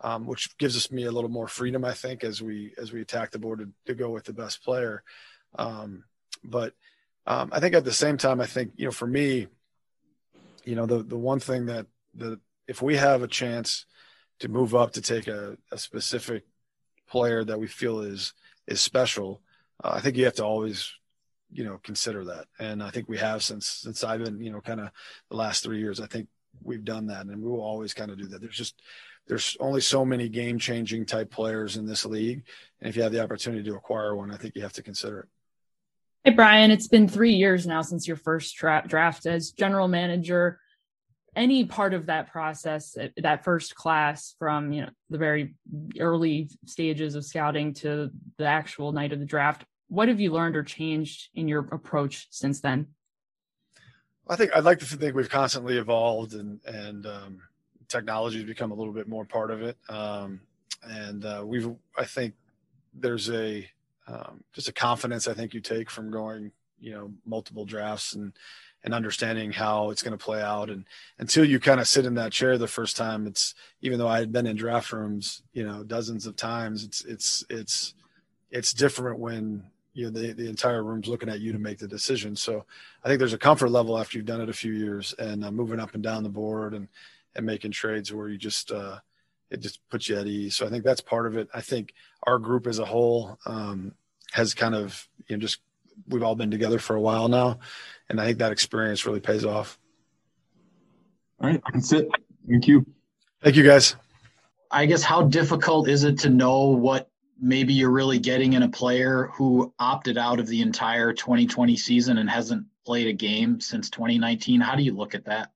um, 0.00 0.26
which 0.26 0.56
gives 0.56 0.76
us 0.76 0.90
me 0.90 1.04
a 1.04 1.12
little 1.12 1.28
more 1.28 1.48
freedom, 1.48 1.84
I 1.84 1.92
think, 1.92 2.24
as 2.24 2.40
we 2.40 2.72
as 2.78 2.92
we 2.92 3.02
attack 3.02 3.30
the 3.30 3.38
board 3.38 3.58
to, 3.58 3.68
to 3.86 3.94
go 3.94 4.10
with 4.10 4.24
the 4.24 4.32
best 4.32 4.64
player. 4.64 5.02
Um, 5.58 6.04
but 6.42 6.74
um, 7.26 7.50
I 7.52 7.60
think 7.60 7.74
at 7.74 7.84
the 7.84 7.92
same 7.92 8.16
time, 8.16 8.40
I 8.40 8.46
think, 8.46 8.72
you 8.76 8.86
know, 8.86 8.90
for 8.90 9.06
me, 9.06 9.48
you 10.64 10.74
know, 10.74 10.86
the 10.86 11.02
the 11.02 11.18
one 11.18 11.40
thing 11.40 11.66
that 11.66 11.86
the 12.14 12.40
if 12.66 12.80
we 12.80 12.96
have 12.96 13.22
a 13.22 13.28
chance 13.28 13.84
to 14.38 14.48
move 14.48 14.74
up 14.74 14.92
to 14.92 15.02
take 15.02 15.26
a, 15.26 15.58
a 15.70 15.76
specific 15.76 16.44
player 17.08 17.44
that 17.44 17.60
we 17.60 17.66
feel 17.66 18.00
is 18.00 18.32
is 18.66 18.80
special, 18.80 19.42
uh, 19.84 19.92
I 19.94 20.00
think 20.00 20.16
you 20.16 20.24
have 20.24 20.34
to 20.34 20.44
always 20.44 20.90
you 21.52 21.64
know 21.64 21.78
consider 21.82 22.24
that. 22.24 22.46
And 22.58 22.82
i 22.82 22.90
think 22.90 23.08
we 23.08 23.18
have 23.18 23.42
since 23.42 23.66
since 23.66 24.04
i've 24.04 24.22
been 24.24 24.40
you 24.40 24.50
know 24.50 24.60
kind 24.60 24.80
of 24.80 24.90
the 25.30 25.36
last 25.36 25.62
three 25.62 25.78
years 25.78 26.00
i 26.00 26.06
think 26.06 26.28
we've 26.62 26.84
done 26.84 27.06
that 27.06 27.26
and 27.26 27.42
we 27.42 27.48
will 27.48 27.62
always 27.62 27.94
kind 27.94 28.10
of 28.10 28.18
do 28.18 28.26
that. 28.26 28.40
There's 28.40 28.56
just 28.56 28.82
there's 29.26 29.56
only 29.60 29.80
so 29.80 30.04
many 30.04 30.28
game 30.28 30.58
changing 30.58 31.06
type 31.06 31.30
players 31.30 31.76
in 31.76 31.86
this 31.86 32.04
league 32.04 32.42
and 32.80 32.88
if 32.88 32.96
you 32.96 33.02
have 33.02 33.12
the 33.12 33.22
opportunity 33.22 33.62
to 33.62 33.76
acquire 33.76 34.16
one 34.16 34.32
i 34.32 34.36
think 34.36 34.56
you 34.56 34.62
have 34.62 34.72
to 34.74 34.82
consider 34.82 35.20
it. 35.20 35.28
Hey 36.24 36.32
brian 36.32 36.70
it's 36.70 36.88
been 36.88 37.08
three 37.08 37.34
years 37.34 37.66
now 37.66 37.82
since 37.82 38.06
your 38.06 38.16
first 38.16 38.56
tra- 38.56 38.84
draft. 38.86 39.26
As 39.26 39.52
general 39.52 39.88
manager 39.88 40.58
any 41.36 41.64
part 41.64 41.94
of 41.94 42.06
that 42.06 42.30
process 42.30 42.96
that 43.16 43.44
first 43.44 43.74
class 43.74 44.34
from 44.38 44.72
you 44.72 44.82
know 44.82 44.90
the 45.10 45.18
very 45.18 45.54
early 45.98 46.50
stages 46.66 47.14
of 47.14 47.24
scouting 47.24 47.72
to 47.72 48.10
the 48.38 48.44
actual 48.44 48.92
night 48.92 49.12
of 49.12 49.20
the 49.20 49.26
draft 49.26 49.64
what 49.90 50.08
have 50.08 50.20
you 50.20 50.32
learned 50.32 50.56
or 50.56 50.62
changed 50.62 51.28
in 51.34 51.48
your 51.48 51.66
approach 51.72 52.28
since 52.30 52.60
then? 52.60 52.86
I 54.28 54.36
think 54.36 54.52
I'd 54.54 54.64
like 54.64 54.78
to 54.78 54.84
think 54.84 55.14
we've 55.14 55.28
constantly 55.28 55.76
evolved 55.76 56.34
and 56.34 56.60
and 56.64 57.04
um, 57.04 57.42
technology 57.88 58.38
has 58.38 58.46
become 58.46 58.70
a 58.70 58.74
little 58.74 58.92
bit 58.92 59.08
more 59.08 59.24
part 59.24 59.50
of 59.50 59.60
it. 59.62 59.76
Um, 59.88 60.40
and 60.84 61.24
uh, 61.24 61.42
we've 61.44 61.68
I 61.98 62.04
think 62.04 62.34
there's 62.94 63.28
a 63.30 63.68
um, 64.06 64.44
just 64.52 64.68
a 64.68 64.72
confidence 64.72 65.26
I 65.26 65.34
think 65.34 65.52
you 65.52 65.60
take 65.60 65.90
from 65.90 66.10
going 66.10 66.52
you 66.80 66.92
know 66.92 67.12
multiple 67.26 67.64
drafts 67.64 68.14
and 68.14 68.32
and 68.84 68.94
understanding 68.94 69.52
how 69.52 69.90
it's 69.90 70.02
going 70.02 70.16
to 70.16 70.24
play 70.24 70.40
out 70.40 70.70
and 70.70 70.86
until 71.18 71.44
you 71.44 71.60
kind 71.60 71.80
of 71.80 71.88
sit 71.88 72.06
in 72.06 72.14
that 72.14 72.32
chair 72.32 72.56
the 72.56 72.66
first 72.66 72.96
time 72.96 73.26
it's 73.26 73.54
even 73.82 73.98
though 73.98 74.08
I 74.08 74.20
had 74.20 74.32
been 74.32 74.46
in 74.46 74.56
draft 74.56 74.92
rooms 74.92 75.42
you 75.52 75.66
know 75.66 75.82
dozens 75.82 76.26
of 76.26 76.36
times 76.36 76.84
it's 76.84 77.04
it's 77.04 77.44
it's 77.50 77.94
it's 78.50 78.72
different 78.72 79.18
when 79.18 79.64
you 79.92 80.04
know 80.04 80.10
the, 80.10 80.32
the 80.32 80.48
entire 80.48 80.84
room's 80.84 81.08
looking 81.08 81.28
at 81.28 81.40
you 81.40 81.52
to 81.52 81.58
make 81.58 81.78
the 81.78 81.88
decision. 81.88 82.36
So 82.36 82.64
i 83.04 83.08
think 83.08 83.18
there's 83.18 83.32
a 83.32 83.38
comfort 83.38 83.70
level 83.70 83.98
after 83.98 84.16
you've 84.16 84.26
done 84.26 84.40
it 84.40 84.48
a 84.48 84.54
few 84.54 84.72
years 84.72 85.14
and 85.18 85.44
uh, 85.44 85.50
moving 85.50 85.80
up 85.80 85.94
and 85.94 86.02
down 86.02 86.22
the 86.22 86.28
board 86.28 86.74
and 86.74 86.88
and 87.34 87.46
making 87.46 87.70
trades 87.70 88.12
where 88.12 88.28
you 88.28 88.38
just 88.38 88.72
uh, 88.72 88.98
it 89.50 89.60
just 89.60 89.80
puts 89.88 90.08
you 90.08 90.16
at 90.18 90.26
ease. 90.26 90.56
So 90.56 90.66
i 90.66 90.70
think 90.70 90.84
that's 90.84 91.00
part 91.00 91.26
of 91.26 91.36
it. 91.36 91.48
I 91.54 91.60
think 91.60 91.94
our 92.24 92.38
group 92.38 92.66
as 92.66 92.78
a 92.78 92.84
whole 92.84 93.38
um, 93.46 93.94
has 94.32 94.54
kind 94.54 94.74
of 94.74 95.08
you 95.28 95.36
know 95.36 95.40
just 95.40 95.60
we've 96.08 96.22
all 96.22 96.36
been 96.36 96.50
together 96.50 96.78
for 96.78 96.96
a 96.96 97.00
while 97.00 97.28
now 97.28 97.58
and 98.08 98.18
i 98.18 98.24
think 98.24 98.38
that 98.38 98.52
experience 98.52 99.06
really 99.06 99.20
pays 99.20 99.44
off. 99.44 99.78
All 101.40 101.48
right. 101.48 101.62
That's 101.72 101.92
it. 101.92 102.08
Thank 102.48 102.68
you. 102.68 102.84
Thank 103.42 103.56
you 103.56 103.64
guys. 103.64 103.96
I 104.70 104.86
guess 104.86 105.02
how 105.02 105.22
difficult 105.22 105.88
is 105.88 106.04
it 106.04 106.20
to 106.20 106.30
know 106.30 106.66
what 106.66 107.09
maybe 107.40 107.72
you're 107.72 107.90
really 107.90 108.18
getting 108.18 108.52
in 108.52 108.62
a 108.62 108.68
player 108.68 109.30
who 109.34 109.72
opted 109.78 110.18
out 110.18 110.40
of 110.40 110.46
the 110.46 110.60
entire 110.62 111.12
2020 111.12 111.76
season 111.76 112.18
and 112.18 112.28
hasn't 112.28 112.66
played 112.84 113.06
a 113.06 113.12
game 113.12 113.60
since 113.60 113.90
2019 113.90 114.60
how 114.60 114.74
do 114.74 114.82
you 114.82 114.94
look 114.94 115.14
at 115.14 115.24
that? 115.24 115.50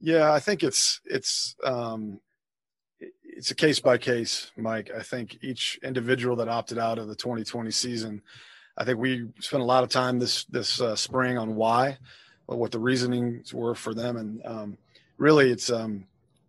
Yeah 0.00 0.32
i 0.32 0.40
think 0.40 0.62
it's 0.62 1.00
it's 1.04 1.56
um 1.64 2.20
it's 3.22 3.50
a 3.50 3.54
case 3.54 3.80
by 3.80 3.96
case 3.96 4.50
mike. 4.56 4.90
I 4.96 5.02
think 5.02 5.38
each 5.42 5.78
individual 5.82 6.36
that 6.36 6.48
opted 6.48 6.78
out 6.78 6.98
of 6.98 7.08
the 7.08 7.14
2020 7.14 7.70
season 7.70 8.22
i 8.76 8.84
think 8.84 8.98
we 8.98 9.28
spent 9.40 9.62
a 9.62 9.66
lot 9.66 9.84
of 9.84 9.90
time 9.90 10.18
this 10.18 10.44
this 10.44 10.80
uh, 10.80 10.96
spring 10.96 11.36
on 11.38 11.54
why 11.54 11.98
what 12.56 12.72
the 12.72 12.78
reasonings 12.78 13.54
were 13.54 13.74
for 13.74 13.94
them. 13.94 14.16
And 14.16 14.44
um 14.44 14.78
really 15.18 15.50
it's 15.50 15.70
um 15.70 16.06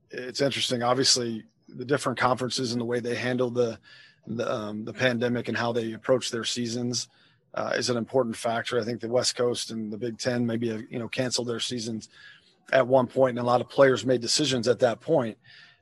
it's 0.09 0.41
interesting. 0.41 0.83
Obviously 0.83 1.43
the 1.67 1.85
different 1.85 2.19
conferences 2.19 2.73
and 2.73 2.81
the 2.81 2.85
way 2.85 2.99
they 2.99 3.15
handled 3.15 3.55
the 3.55 3.79
the, 4.27 4.51
um, 4.51 4.85
the 4.85 4.93
pandemic 4.93 5.47
and 5.47 5.57
how 5.57 5.71
they 5.71 5.93
approach 5.93 6.31
their 6.31 6.43
seasons 6.43 7.07
uh, 7.53 7.73
is 7.75 7.89
an 7.89 7.97
important 7.97 8.35
factor. 8.35 8.79
I 8.79 8.83
think 8.83 9.01
the 9.01 9.09
West 9.09 9.35
Coast 9.35 9.71
and 9.71 9.91
the 9.91 9.97
Big 9.97 10.17
Ten 10.17 10.45
maybe 10.45 10.67
you 10.89 10.99
know 10.99 11.07
canceled 11.07 11.47
their 11.47 11.59
seasons 11.59 12.09
at 12.71 12.87
one 12.87 13.07
point, 13.07 13.37
and 13.37 13.45
a 13.45 13.49
lot 13.49 13.61
of 13.61 13.69
players 13.69 14.05
made 14.05 14.21
decisions 14.21 14.67
at 14.67 14.79
that 14.79 15.01
point 15.01 15.37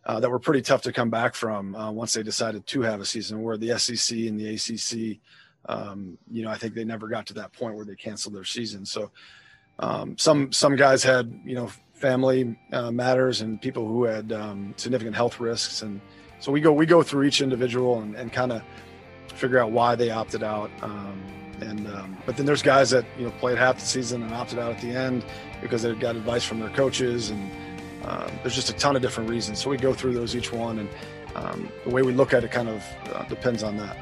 uh, 0.05 0.19
that 0.19 0.29
were 0.29 0.39
pretty 0.39 0.61
tough 0.61 0.81
to 0.83 0.91
come 0.91 1.09
back 1.09 1.35
from 1.35 1.75
uh, 1.75 1.91
once 1.91 2.13
they 2.13 2.23
decided 2.23 2.65
to 2.65 2.81
have 2.81 3.01
a 3.01 3.05
season. 3.05 3.43
Where 3.43 3.57
the 3.57 3.77
SEC 3.77 4.17
and 4.17 4.39
the 4.39 4.55
ACC, 4.55 5.19
um, 5.67 6.17
you 6.31 6.43
know, 6.43 6.49
I 6.49 6.57
think 6.57 6.73
they 6.73 6.85
never 6.85 7.07
got 7.07 7.27
to 7.27 7.33
that 7.35 7.53
point 7.53 7.75
where 7.75 7.85
they 7.85 7.95
canceled 7.95 8.35
their 8.35 8.45
season. 8.45 8.85
So 8.85 9.11
um, 9.77 10.17
some 10.17 10.51
some 10.51 10.75
guys 10.75 11.03
had 11.03 11.39
you 11.45 11.55
know 11.55 11.69
family 11.93 12.57
uh, 12.71 12.91
matters 12.91 13.41
and 13.41 13.61
people 13.61 13.87
who 13.87 14.05
had 14.05 14.31
um, 14.31 14.73
significant 14.77 15.15
health 15.15 15.39
risks 15.39 15.81
and 15.81 16.01
so 16.39 16.51
we 16.51 16.61
go 16.61 16.71
we 16.71 16.85
go 16.85 17.03
through 17.03 17.23
each 17.23 17.41
individual 17.41 18.01
and, 18.01 18.15
and 18.15 18.31
kind 18.31 18.51
of 18.51 18.63
figure 19.27 19.59
out 19.59 19.71
why 19.71 19.95
they 19.95 20.09
opted 20.09 20.43
out. 20.43 20.69
Um, 20.81 21.21
and 21.61 21.87
um, 21.87 22.17
but 22.25 22.37
then 22.37 22.45
there's 22.45 22.61
guys 22.61 22.89
that 22.91 23.05
you 23.17 23.25
know 23.25 23.31
played 23.39 23.57
half 23.57 23.79
the 23.79 23.85
season 23.85 24.23
and 24.23 24.33
opted 24.33 24.59
out 24.59 24.71
at 24.71 24.81
the 24.81 24.91
end 24.91 25.25
because 25.61 25.81
they 25.81 25.93
got 25.95 26.15
advice 26.15 26.43
from 26.43 26.59
their 26.59 26.69
coaches 26.69 27.31
and 27.31 27.51
um, 28.05 28.31
there's 28.41 28.55
just 28.55 28.69
a 28.69 28.73
ton 28.73 28.95
of 28.95 29.01
different 29.01 29.29
reasons. 29.29 29.59
So 29.59 29.69
we 29.69 29.77
go 29.77 29.93
through 29.93 30.13
those 30.13 30.35
each 30.35 30.53
one 30.53 30.79
and 30.79 30.89
um, 31.35 31.69
the 31.83 31.89
way 31.89 32.01
we 32.01 32.13
look 32.13 32.33
at 32.33 32.43
it 32.43 32.51
kind 32.51 32.69
of 32.69 32.83
uh, 33.13 33.23
depends 33.25 33.63
on 33.63 33.77
that. 33.77 33.97